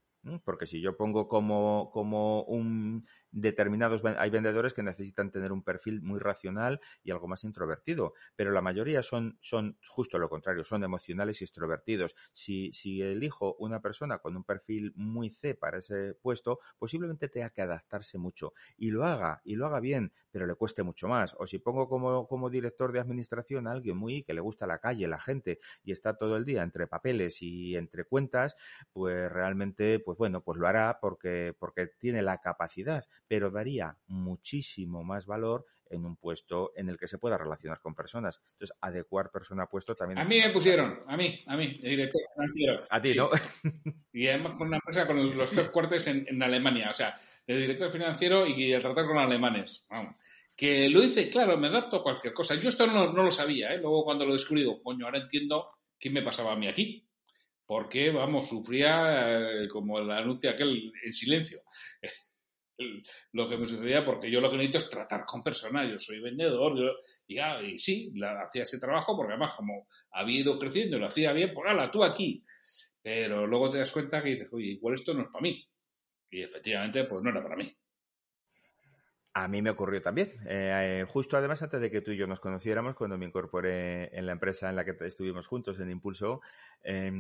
Porque 0.45 0.67
si 0.67 0.81
yo 0.83 0.97
pongo 0.97 1.29
como, 1.29 1.91
como 1.93 2.43
un 2.45 3.07
determinados, 3.31 4.03
hay 4.05 4.31
vendedores 4.31 4.75
que 4.75 4.83
necesitan 4.83 5.31
tener 5.31 5.53
un 5.53 5.63
perfil 5.63 6.03
muy 6.03 6.19
racional 6.19 6.81
y 7.03 7.11
algo 7.11 7.29
más 7.29 7.45
introvertido, 7.45 8.15
pero 8.37 8.51
la 8.53 8.63
mayoría 8.63 9.03
son, 9.03 9.39
son 9.43 9.79
justo 9.87 10.19
lo 10.19 10.29
contrario, 10.29 10.65
son 10.65 10.85
emocionales 10.85 11.41
y 11.41 11.45
extrovertidos. 11.45 12.15
Si, 12.33 12.73
si 12.73 13.03
elijo 13.03 13.55
una 13.59 13.81
persona 13.81 14.19
con 14.19 14.37
un 14.37 14.45
perfil 14.45 14.93
muy 14.97 15.31
C 15.31 15.55
para 15.55 15.79
ese 15.79 16.15
puesto, 16.15 16.61
posiblemente 16.79 17.29
tenga 17.29 17.51
que 17.51 17.63
adaptarse 17.63 18.19
mucho 18.19 18.53
y 18.77 18.91
lo 18.91 19.05
haga, 19.05 19.41
y 19.45 19.57
lo 19.57 19.67
haga 19.67 19.81
bien, 19.81 20.13
pero 20.31 20.47
le 20.47 20.55
cueste 20.55 20.83
mucho 20.83 21.09
más. 21.09 21.35
O 21.39 21.47
si 21.47 21.59
pongo 21.59 21.89
como, 21.89 22.27
como 22.29 22.51
director 22.51 22.93
de 22.93 23.01
administración 23.01 23.67
a 23.67 23.73
alguien 23.73 23.97
muy 23.97 24.23
que 24.23 24.35
le 24.35 24.41
gusta 24.41 24.67
la 24.67 24.79
calle, 24.79 25.07
la 25.09 25.21
gente, 25.21 25.59
y 25.83 25.93
está 25.93 26.17
todo 26.17 26.37
el 26.37 26.45
día 26.45 26.63
entre 26.63 26.87
papeles 26.87 27.43
y 27.43 27.77
entre 27.77 28.05
cuentas, 28.05 28.57
pues 28.93 29.31
realmente, 29.31 30.01
pues 30.01 30.19
bueno, 30.19 30.43
pues 30.43 30.59
lo 30.59 30.67
hará 30.67 30.99
porque, 31.01 31.55
porque 31.59 31.89
tiene 31.99 32.23
la 32.23 32.39
capacidad 32.39 33.05
pero 33.29 33.51
daría 33.51 33.97
muchísimo 34.07 35.05
más 35.05 35.27
valor 35.27 35.67
en 35.91 36.05
un 36.05 36.17
puesto 36.17 36.73
en 36.75 36.89
el 36.89 36.99
que 36.99 37.07
se 37.07 37.19
pueda 37.19 37.39
relacionar 37.39 37.81
con 37.81 37.95
personas. 37.95 38.41
Entonces, 38.53 38.77
adecuar 38.81 39.31
persona 39.31 39.65
a 39.65 39.69
puesto 39.69 39.95
también. 39.95 40.19
A 40.19 40.25
mí 40.25 40.39
me 40.39 40.51
pusieron, 40.51 40.99
a 41.07 41.17
mí, 41.17 41.43
a 41.47 41.57
mí, 41.57 41.79
el 41.83 41.91
director 41.91 42.21
financiero. 42.35 42.85
A 42.91 43.01
ti, 43.01 43.15
¿no? 43.15 43.31
Y 44.13 44.27
además 44.27 44.53
con 44.53 44.67
una 44.67 44.79
empresa 44.79 45.07
con 45.07 45.37
los 45.37 45.51
tres 45.51 45.71
cuartos 45.71 46.07
en, 46.09 46.27
en, 46.29 46.43
Alemania, 46.43 46.91
o 46.91 46.93
sea, 46.93 47.15
el 47.47 47.61
director 47.61 47.91
financiero 47.91 48.47
y 48.47 48.73
el 48.73 48.83
tratar 48.83 49.07
con 49.07 49.19
alemanes. 49.19 49.85
Vamos. 49.89 50.17
Que 50.57 50.89
lo 50.89 51.03
hice, 51.05 51.31
claro, 51.31 51.57
me 51.57 51.69
adapto 51.69 51.99
a 51.99 52.03
cualquier 52.03 52.33
cosa. 52.33 52.57
Yo 52.57 52.69
esto 52.69 52.87
no, 52.87 53.13
no 53.13 53.23
lo 53.23 53.31
sabía, 53.31 53.73
¿eh? 53.73 53.79
Luego 53.79 54.05
cuando 54.05 54.27
lo 54.27 54.33
descubrí, 54.33 54.63
digo, 54.63 54.83
coño, 54.83 55.07
ahora 55.07 55.19
entiendo 55.19 55.69
qué 55.99 56.11
me 56.11 56.23
pasaba 56.23 56.53
a 56.53 56.57
mí 56.57 56.67
aquí 56.67 57.09
porque, 57.69 58.11
vamos, 58.11 58.49
sufría 58.49 59.65
eh, 59.65 59.69
como 59.69 59.99
el 59.99 60.11
anuncio 60.11 60.49
aquel 60.49 60.91
en 61.05 61.13
silencio. 61.13 61.61
lo 63.33 63.49
que 63.49 63.59
me 63.59 63.67
sucedía 63.67 64.05
porque 64.05 64.31
yo 64.31 64.41
lo 64.41 64.51
que 64.51 64.57
necesito 64.57 64.79
es 64.79 64.91
tratar 64.91 65.25
con 65.25 65.43
personas, 65.43 65.91
yo 65.91 65.99
soy 65.99 66.21
vendedor, 66.21 66.97
ah, 67.43 67.61
y, 67.63 67.79
sí, 67.79 68.13
hacía 68.45 68.63
ese 68.63 68.79
trabajo 68.79 69.17
porque 69.17 69.33
además 69.33 69.55
como 69.57 69.87
había 70.13 70.41
ido 70.41 70.59
creciendo 70.59 70.97
y 70.97 71.01
lo 71.01 71.07
hacía 71.07 71.33
bien, 71.33 71.53
pues 71.55 71.69
ala, 71.71 71.91
tú 71.91 72.05
aquí. 72.05 72.45
Pero 73.03 73.47
luego 73.47 73.71
te 73.71 73.79
das 73.79 73.91
cuenta 73.91 74.23
que 74.23 74.31
dices, 74.31 74.49
oye, 74.53 74.73
igual 74.73 74.95
esto 74.95 75.15
no 75.15 75.23
es 75.23 75.29
para 75.29 75.43
mí. 75.43 75.67
Y 76.31 76.43
efectivamente, 76.43 77.05
pues 77.05 77.23
no 77.23 77.31
era 77.31 77.43
para 77.43 77.57
mí. 77.57 77.73
A 79.35 79.47
mí 79.47 79.63
me 79.63 79.71
ocurrió 79.71 80.03
también. 80.03 80.33
Eh, 80.47 81.07
justo 81.09 81.37
además 81.37 81.63
antes 81.63 81.81
de 81.81 81.91
que 81.91 82.01
tú 82.01 82.11
y 82.11 82.17
yo 82.17 82.27
nos 82.27 82.41
conociéramos, 82.41 82.97
cuando 82.97 83.17
me 83.17 83.25
incorporé 83.25 84.17
en 84.17 84.27
la 84.27 84.33
empresa 84.33 84.69
en 84.69 84.75
la 84.75 84.85
que 84.85 84.97
estuvimos 85.07 85.47
juntos, 85.47 85.79
en 85.79 85.91
Impulso, 85.91 86.41
eh, 86.83 87.11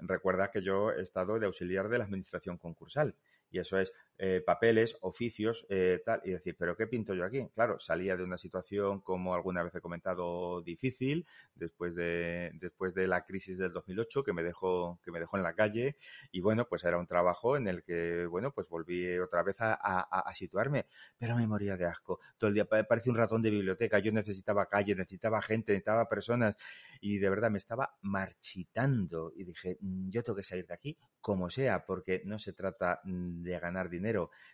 recuerda 0.00 0.50
que 0.50 0.62
yo 0.62 0.90
he 0.92 1.02
estado 1.02 1.38
de 1.38 1.46
auxiliar 1.46 1.88
de 1.90 1.98
la 1.98 2.04
administración 2.04 2.56
concursal. 2.56 3.14
Y 3.50 3.58
eso 3.58 3.78
es 3.78 3.92
eh, 4.18 4.42
papeles, 4.44 4.96
oficios, 5.00 5.66
eh, 5.68 6.00
tal. 6.04 6.20
Y 6.24 6.30
decir, 6.30 6.56
¿pero 6.58 6.76
qué 6.76 6.86
pinto 6.86 7.14
yo 7.14 7.24
aquí? 7.24 7.48
Claro, 7.54 7.78
salía 7.80 8.16
de 8.16 8.24
una 8.24 8.38
situación, 8.38 9.00
como 9.00 9.34
alguna 9.34 9.62
vez 9.62 9.74
he 9.74 9.80
comentado, 9.80 10.62
difícil, 10.62 11.26
después 11.54 11.94
de, 11.94 12.52
después 12.54 12.94
de 12.94 13.08
la 13.08 13.24
crisis 13.24 13.58
del 13.58 13.72
2008, 13.72 14.22
que 14.22 14.32
me 14.32 14.42
dejó, 14.42 15.00
que 15.04 15.10
me 15.10 15.20
dejó 15.20 15.36
en 15.36 15.42
la 15.42 15.54
calle. 15.54 15.96
Y 16.30 16.40
bueno, 16.40 16.66
pues 16.68 16.84
era 16.84 16.98
un 16.98 17.06
trabajo 17.06 17.56
en 17.56 17.66
el 17.68 17.82
que, 17.82 18.26
bueno, 18.26 18.52
pues 18.52 18.68
volví 18.68 19.18
otra 19.18 19.42
vez 19.42 19.56
a, 19.60 19.72
a, 19.74 20.34
situarme. 20.34 20.86
Pero 21.18 21.36
me 21.36 21.46
moría 21.46 21.76
de 21.76 21.86
asco. 21.86 22.20
Todo 22.38 22.48
el 22.48 22.54
día 22.54 22.64
parecía 22.66 23.12
un 23.12 23.18
ratón 23.18 23.42
de 23.42 23.50
biblioteca. 23.50 23.98
Yo 23.98 24.12
necesitaba 24.12 24.66
calle, 24.66 24.94
necesitaba 24.94 25.42
gente, 25.42 25.72
necesitaba 25.72 26.08
personas. 26.08 26.56
Y 27.00 27.18
de 27.18 27.30
verdad 27.30 27.50
me 27.50 27.58
estaba 27.58 27.96
marchitando. 28.02 29.32
Y 29.36 29.44
dije, 29.44 29.78
mm, 29.80 30.10
yo 30.10 30.22
tengo 30.22 30.36
que 30.36 30.42
salir 30.44 30.66
de 30.66 30.74
aquí 30.74 30.96
como 31.20 31.48
sea, 31.50 31.86
porque 31.86 32.22
no 32.24 32.38
se 32.38 32.52
trata 32.52 33.00
de 33.04 33.58
ganar 33.58 33.88
dinero, 33.88 34.01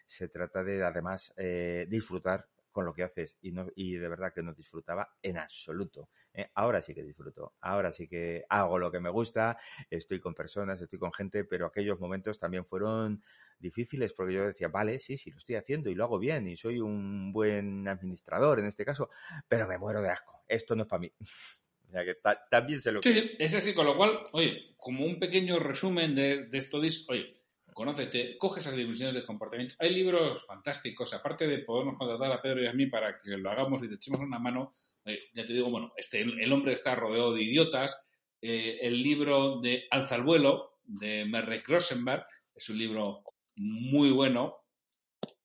se 0.07 0.29
trata 0.29 0.65
de 0.65 0.83
además 0.85 1.33
eh, 1.37 1.87
disfrutar 1.89 2.49
con 2.79 2.85
lo 2.85 2.95
que 2.95 3.03
haces 3.03 3.37
y, 3.41 3.51
no, 3.51 3.67
y 3.75 3.95
de 3.97 4.09
verdad 4.09 4.33
que 4.33 4.43
no 4.43 4.55
disfrutaba 4.55 5.17
en 5.23 5.39
absoluto. 5.39 6.11
¿eh? 6.33 6.49
Ahora 6.55 6.81
sí 6.81 6.95
que 6.95 7.03
disfruto, 7.03 7.55
ahora 7.61 7.93
sí 7.93 8.07
que 8.07 8.45
hago 8.49 8.79
lo 8.79 8.93
que 8.93 9.01
me 9.01 9.11
gusta, 9.11 9.59
estoy 9.91 10.21
con 10.21 10.33
personas, 10.35 10.81
estoy 10.81 10.99
con 10.99 11.13
gente, 11.13 11.45
pero 11.45 11.67
aquellos 11.67 11.99
momentos 11.99 12.39
también 12.39 12.65
fueron 12.65 13.23
difíciles 13.59 14.13
porque 14.13 14.35
yo 14.35 14.47
decía, 14.47 14.69
vale, 14.69 15.01
sí, 15.01 15.17
sí, 15.17 15.33
lo 15.33 15.39
estoy 15.39 15.57
haciendo 15.57 15.91
y 15.91 15.97
lo 15.97 16.05
hago 16.05 16.19
bien 16.19 16.47
y 16.47 16.57
soy 16.57 16.79
un 16.79 17.33
buen 17.33 17.89
administrador 17.89 18.61
en 18.61 18.67
este 18.67 18.85
caso, 18.85 19.11
pero 19.49 19.67
me 19.67 19.77
muero 19.77 20.01
de 20.01 20.11
asco, 20.11 20.45
esto 20.47 20.77
no 20.77 20.83
es 20.83 20.89
para 20.89 21.01
mí. 21.01 21.13
O 21.89 21.91
sea 21.91 22.05
que 22.05 22.17
también 22.51 22.83
se 22.83 22.93
lo 22.93 23.01
Sí, 23.03 23.15
sí, 23.15 23.37
es 23.39 23.55
así, 23.55 23.73
con 23.73 23.87
lo 23.87 23.97
cual, 23.97 24.21
oye, 24.33 24.75
como 24.77 25.07
un 25.07 25.19
pequeño 25.19 25.59
resumen 25.59 26.15
de, 26.15 26.45
de 26.45 26.59
esto, 26.59 26.77
oye, 26.77 27.33
conócete, 27.79 28.37
coge 28.39 28.59
esas 28.59 28.75
dimensiones 28.75 29.15
de 29.15 29.25
comportamiento. 29.25 29.77
Hay 29.79 29.95
libros 29.95 30.45
fantásticos, 30.45 31.15
aparte 31.15 31.47
de 31.47 31.61
podernos 31.61 31.97
contratar 31.97 32.33
a 32.33 32.43
Pedro 32.43 32.61
y 32.61 32.67
a 32.67 32.73
mí 32.73 32.87
para 32.87 33.21
que 33.21 33.37
lo 33.37 33.49
hagamos 33.49 33.81
y 33.85 33.89
te 33.89 33.95
echemos 33.95 34.19
una 34.19 34.41
mano, 34.41 34.73
ya 35.05 35.45
te 35.45 35.53
digo, 35.53 35.71
bueno, 35.71 35.93
este, 35.97 36.23
el 36.23 36.53
hombre 36.53 36.73
está 36.73 36.97
rodeado 36.97 37.33
de 37.33 37.45
idiotas, 37.45 37.97
eh, 38.43 38.81
el 38.83 39.01
libro 39.01 39.61
de 39.61 39.87
Alza 39.93 40.17
al 40.17 40.25
vuelo, 40.25 40.81
de 40.83 41.25
Merrick 41.27 41.69
Rosenberg, 41.69 42.27
es 42.53 42.69
un 42.69 42.79
libro 42.79 43.23
muy 43.59 44.11
bueno. 44.11 44.57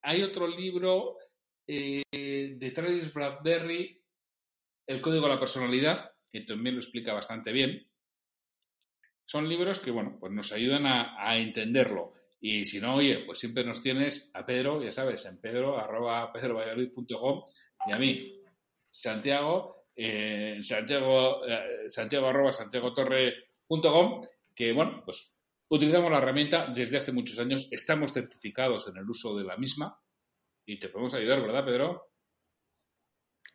Hay 0.02 0.24
otro 0.24 0.48
libro 0.48 1.19
eh, 1.67 2.02
de 2.12 2.72
Travis 2.72 3.13
Bradbury, 3.13 4.02
El 4.88 5.02
código 5.02 5.28
de 5.28 5.34
la 5.36 5.39
personalidad, 5.39 6.15
que 6.32 6.41
también 6.41 6.78
lo 6.78 6.82
explica 6.82 7.13
bastante 7.13 7.52
bien. 7.52 7.88
Son 9.24 9.48
libros 9.48 9.80
que, 9.80 9.91
bueno, 9.91 10.17
pues 10.19 10.34
nos 10.34 10.52
ayudan 10.52 10.88
a 10.88 11.38
entenderlo. 11.38 12.15
Y 12.45 12.65
si 12.65 12.82
no, 12.82 12.95
oye, 12.95 13.23
pues 13.25 13.39
siempre 13.39 13.63
nos 13.63 13.82
tienes 13.82 14.29
a 14.34 14.45
Pedro, 14.45 14.84
ya 14.84 14.91
sabes, 14.91 15.25
en 15.25 15.38
pedro, 15.39 15.79
arroba 15.79 16.29
y 17.88 17.91
a 17.93 17.97
mí, 17.97 18.41
Santiago, 18.91 19.88
eh, 19.95 20.58
Santiago, 20.60 21.47
eh, 21.47 21.86
Santiago 21.88 22.27
arroba 22.27 22.51
santiagotorre.com, 22.51 24.21
que 24.53 24.73
bueno, 24.73 25.03
pues 25.06 25.34
utilizamos 25.69 26.12
la 26.12 26.17
herramienta 26.17 26.67
desde 26.67 26.97
hace 26.97 27.13
muchos 27.13 27.39
años, 27.39 27.69
estamos 27.71 28.12
certificados 28.12 28.89
en 28.89 28.97
el 28.97 29.10
uso 29.10 29.38
de 29.38 29.45
la 29.45 29.56
misma 29.56 29.97
y 30.65 30.79
te 30.79 30.89
podemos 30.89 31.13
ayudar, 31.13 31.41
¿verdad, 31.41 31.63
Pedro? 31.63 32.12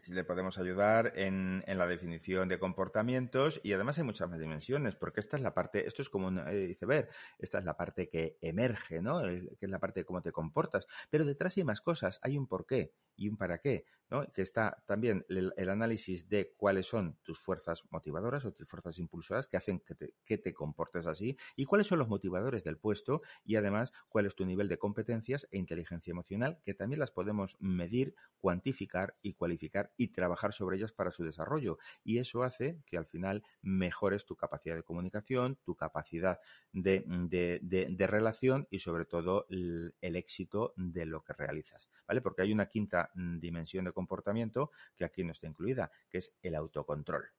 Le 0.07 0.25
podemos 0.25 0.59
ayudar 0.59 1.13
en, 1.17 1.65
en, 1.67 1.79
la 1.79 1.87
definición 1.87 2.49
de 2.49 2.59
comportamientos 2.59 3.61
y 3.63 3.73
además 3.73 3.99
hay 3.99 4.05
muchas 4.05 4.31
más 4.31 4.39
dimensiones, 4.39 4.97
porque 4.97 5.21
esta 5.21 5.37
es 5.37 5.43
la 5.43 5.55
parte, 5.55 5.87
esto 5.87 6.03
es 6.03 6.09
como 6.09 6.29
un 6.29 6.39
eh, 6.39 6.69
iceberg, 6.71 7.09
esta 7.39 7.59
es 7.59 7.65
la 7.65 7.77
parte 7.77 8.09
que 8.09 8.39
emerge, 8.41 9.03
¿no? 9.03 9.21
que 9.23 9.57
es 9.61 9.71
la 9.71 9.81
parte 9.81 10.01
de 10.01 10.05
cómo 10.05 10.23
te 10.23 10.33
comportas, 10.33 10.87
pero 11.11 11.25
detrás 11.25 11.57
hay 11.57 11.65
más 11.65 11.81
cosas, 11.81 12.21
hay 12.23 12.39
un 12.39 12.47
porqué 12.47 12.93
y 13.17 13.29
un 13.29 13.37
para 13.37 13.59
qué, 13.59 13.85
¿no? 14.11 14.33
Que 14.33 14.43
está 14.43 14.83
también 14.87 15.27
el, 15.29 15.53
el 15.57 15.69
análisis 15.69 16.29
de 16.29 16.55
cuáles 16.57 16.87
son 16.87 17.19
tus 17.23 17.41
fuerzas 17.41 17.85
motivadoras 17.91 18.45
o 18.45 18.53
tus 18.53 18.69
fuerzas 18.69 18.99
impulsoras 18.99 19.49
que 19.49 19.57
hacen 19.57 19.81
que 19.81 19.95
te, 19.95 20.15
que 20.25 20.39
te 20.39 20.55
comportes 20.55 21.07
así 21.07 21.37
y 21.57 21.65
cuáles 21.65 21.89
son 21.89 21.99
los 21.99 22.09
motivadores 22.09 22.63
del 22.63 22.79
puesto 22.79 23.23
y 23.45 23.57
además 23.57 23.93
cuál 24.09 24.27
es 24.27 24.37
tu 24.37 24.47
nivel 24.47 24.69
de 24.69 24.79
competencias 24.79 25.49
e 25.51 25.59
inteligencia 25.59 26.13
emocional, 26.13 26.61
que 26.65 26.75
también 26.75 27.01
las 27.01 27.11
podemos 27.11 27.57
medir, 27.59 28.15
cuantificar 28.41 29.17
y 29.21 29.35
cualificar 29.35 29.88
y 29.97 30.09
trabajar 30.09 30.53
sobre 30.53 30.77
ellas 30.77 30.93
para 30.93 31.11
su 31.11 31.25
desarrollo. 31.25 31.79
Y 32.05 32.19
eso 32.19 32.43
hace 32.43 32.81
que 32.87 32.97
al 32.97 33.07
final 33.07 33.43
mejores 33.63 34.25
tu 34.25 34.37
capacidad 34.37 34.77
de 34.77 34.83
comunicación, 34.83 35.57
tu 35.65 35.75
capacidad 35.75 36.41
de, 36.73 37.05
de, 37.07 37.61
de, 37.63 37.87
de 37.91 38.07
relación 38.07 38.67
y 38.71 38.79
sobre 38.81 39.05
todo 39.05 39.47
el, 39.51 39.95
el, 40.01 40.17
éxito 40.17 40.75
de 40.77 41.07
lo 41.07 41.23
que 41.23 41.33
realizas. 41.33 41.91
¿Vale? 42.07 42.21
Porque 42.21 42.43
hay 42.43 42.53
una 42.53 42.67
quinta 42.67 43.11
mm, 43.15 43.39
dimensión 43.39 43.85
de 43.85 43.93
comportamiento 43.93 44.71
que 44.97 45.05
aquí 45.05 45.25
no 45.25 45.33
está 45.33 45.47
incluida, 45.47 45.91
que 46.09 46.19
es 46.19 46.37
el 46.43 46.55
autocontrol 46.55 47.31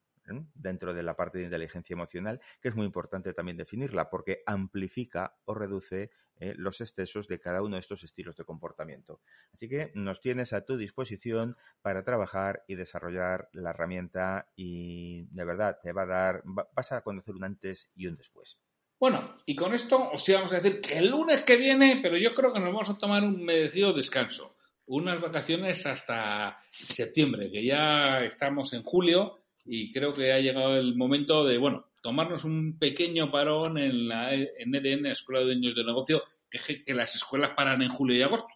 dentro 0.54 0.94
de 0.94 1.02
la 1.02 1.16
parte 1.16 1.38
de 1.38 1.44
inteligencia 1.44 1.94
emocional, 1.94 2.40
que 2.60 2.68
es 2.68 2.74
muy 2.74 2.86
importante 2.86 3.32
también 3.32 3.56
definirla, 3.56 4.10
porque 4.10 4.42
amplifica 4.46 5.36
o 5.44 5.54
reduce 5.54 6.10
eh, 6.40 6.54
los 6.56 6.80
excesos 6.80 7.28
de 7.28 7.38
cada 7.38 7.62
uno 7.62 7.76
de 7.76 7.80
estos 7.80 8.02
estilos 8.02 8.36
de 8.36 8.44
comportamiento. 8.44 9.20
Así 9.52 9.68
que 9.68 9.92
nos 9.94 10.20
tienes 10.20 10.52
a 10.52 10.64
tu 10.64 10.76
disposición 10.76 11.56
para 11.82 12.02
trabajar 12.02 12.64
y 12.66 12.74
desarrollar 12.74 13.50
la 13.52 13.70
herramienta 13.70 14.50
y 14.56 15.26
de 15.30 15.44
verdad 15.44 15.78
te 15.82 15.92
va 15.92 16.02
a 16.02 16.06
dar, 16.06 16.42
vas 16.44 16.92
a 16.92 17.02
conocer 17.02 17.34
un 17.34 17.44
antes 17.44 17.90
y 17.94 18.06
un 18.06 18.16
después. 18.16 18.58
Bueno, 18.98 19.36
y 19.46 19.54
con 19.54 19.72
esto 19.72 20.10
os 20.10 20.28
íbamos 20.28 20.52
a 20.52 20.60
decir 20.60 20.80
que 20.80 20.98
el 20.98 21.08
lunes 21.08 21.42
que 21.42 21.56
viene, 21.56 22.00
pero 22.02 22.18
yo 22.18 22.34
creo 22.34 22.52
que 22.52 22.60
nos 22.60 22.72
vamos 22.72 22.90
a 22.90 22.98
tomar 22.98 23.22
un 23.22 23.42
merecido 23.44 23.92
descanso, 23.92 24.56
unas 24.86 25.20
vacaciones 25.20 25.86
hasta 25.86 26.58
septiembre, 26.70 27.50
que 27.50 27.64
ya 27.64 28.24
estamos 28.24 28.72
en 28.72 28.82
julio 28.82 29.36
y 29.64 29.92
creo 29.92 30.12
que 30.12 30.32
ha 30.32 30.38
llegado 30.38 30.76
el 30.76 30.96
momento 30.96 31.44
de, 31.44 31.58
bueno, 31.58 31.86
tomarnos 32.02 32.44
un 32.44 32.78
pequeño 32.78 33.30
parón 33.30 33.78
en 33.78 34.08
la 34.08 34.34
en 34.34 34.74
EDN, 34.74 35.06
Escuela 35.06 35.40
de 35.40 35.46
Dueños 35.46 35.74
de 35.74 35.84
Negocio, 35.84 36.22
que, 36.50 36.84
que 36.84 36.94
las 36.94 37.14
escuelas 37.14 37.52
paran 37.56 37.82
en 37.82 37.90
julio 37.90 38.16
y 38.16 38.22
agosto. 38.22 38.52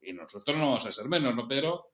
Y 0.00 0.12
nosotros 0.12 0.56
no 0.56 0.66
vamos 0.66 0.86
a 0.86 0.92
ser 0.92 1.06
menos, 1.08 1.34
¿no, 1.34 1.46
Pedro? 1.48 1.90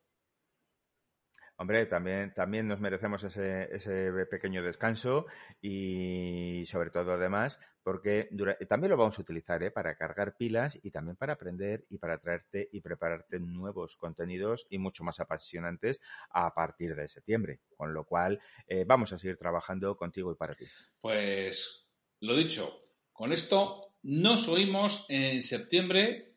Hombre, 1.62 1.87
también, 1.87 2.35
también 2.35 2.66
nos 2.66 2.81
merecemos 2.81 3.22
ese, 3.22 3.72
ese 3.72 4.11
pequeño 4.29 4.64
descanso 4.64 5.27
y 5.61 6.64
sobre 6.66 6.90
todo 6.90 7.12
además 7.12 7.61
porque 7.85 8.29
también 8.68 8.90
lo 8.90 8.96
vamos 8.96 9.16
a 9.16 9.22
utilizar 9.22 9.62
¿eh? 9.62 9.70
para 9.70 9.94
cargar 9.94 10.37
pilas 10.37 10.81
y 10.83 10.90
también 10.90 11.16
para 11.16 11.35
aprender 11.35 11.85
y 11.88 11.98
para 11.98 12.18
traerte 12.18 12.68
y 12.72 12.81
prepararte 12.81 13.38
nuevos 13.38 13.96
contenidos 13.96 14.66
y 14.70 14.79
mucho 14.79 15.05
más 15.05 15.20
apasionantes 15.20 16.01
a 16.31 16.53
partir 16.53 16.96
de 16.96 17.07
septiembre. 17.07 17.61
Con 17.77 17.94
lo 17.94 18.07
cual 18.07 18.40
eh, 18.66 18.83
vamos 18.85 19.12
a 19.12 19.18
seguir 19.18 19.37
trabajando 19.37 19.96
contigo 19.96 20.33
y 20.33 20.35
para 20.35 20.57
ti. 20.57 20.64
Pues 21.01 21.87
lo 22.18 22.35
dicho, 22.35 22.77
con 23.12 23.33
esto 23.33 23.83
nos 24.03 24.48
oímos 24.48 25.07
en 25.09 25.40
septiembre 25.42 26.35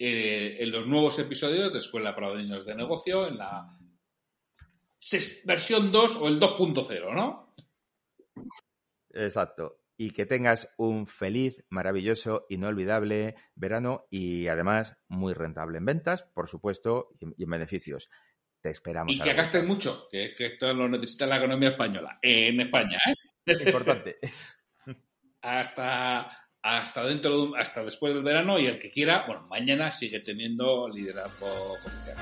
eh, 0.00 0.56
en 0.58 0.72
los 0.72 0.84
nuevos 0.88 1.16
episodios 1.20 1.72
de 1.72 1.78
Escuela 1.78 2.16
para 2.16 2.30
Dueños 2.30 2.66
de 2.66 2.74
Negocio, 2.74 3.28
en 3.28 3.38
la 3.38 3.68
versión 5.44 5.92
2 5.92 6.16
o 6.16 6.28
el 6.28 6.40
2.0, 6.40 7.14
¿no? 7.14 7.54
Exacto. 9.10 9.80
Y 9.96 10.10
que 10.12 10.26
tengas 10.26 10.72
un 10.76 11.06
feliz, 11.06 11.64
maravilloso, 11.70 12.46
inolvidable 12.48 13.34
verano 13.54 14.06
y 14.10 14.46
además 14.46 14.96
muy 15.08 15.34
rentable 15.34 15.78
en 15.78 15.86
ventas, 15.86 16.22
por 16.22 16.48
supuesto, 16.48 17.08
y 17.20 17.42
en 17.42 17.50
beneficios. 17.50 18.08
te 18.60 18.70
esperamos. 18.70 19.12
Y 19.12 19.20
que 19.20 19.34
gasten 19.34 19.66
mucho, 19.66 20.06
que 20.10 20.26
es 20.26 20.36
que 20.36 20.46
esto 20.46 20.72
lo 20.72 20.88
necesita 20.88 21.26
la 21.26 21.38
economía 21.38 21.70
española. 21.70 22.18
En 22.22 22.60
España, 22.60 22.98
¿eh? 23.06 23.14
Importante. 23.66 24.18
hasta, 25.42 26.30
hasta 26.62 27.04
dentro 27.04 27.54
hasta 27.56 27.84
después 27.84 28.14
del 28.14 28.22
verano 28.22 28.58
y 28.58 28.66
el 28.66 28.78
que 28.78 28.90
quiera, 28.90 29.24
bueno, 29.26 29.46
mañana 29.48 29.90
sigue 29.90 30.20
teniendo 30.20 30.88
liderazgo 30.88 31.76
comercial. 31.82 32.16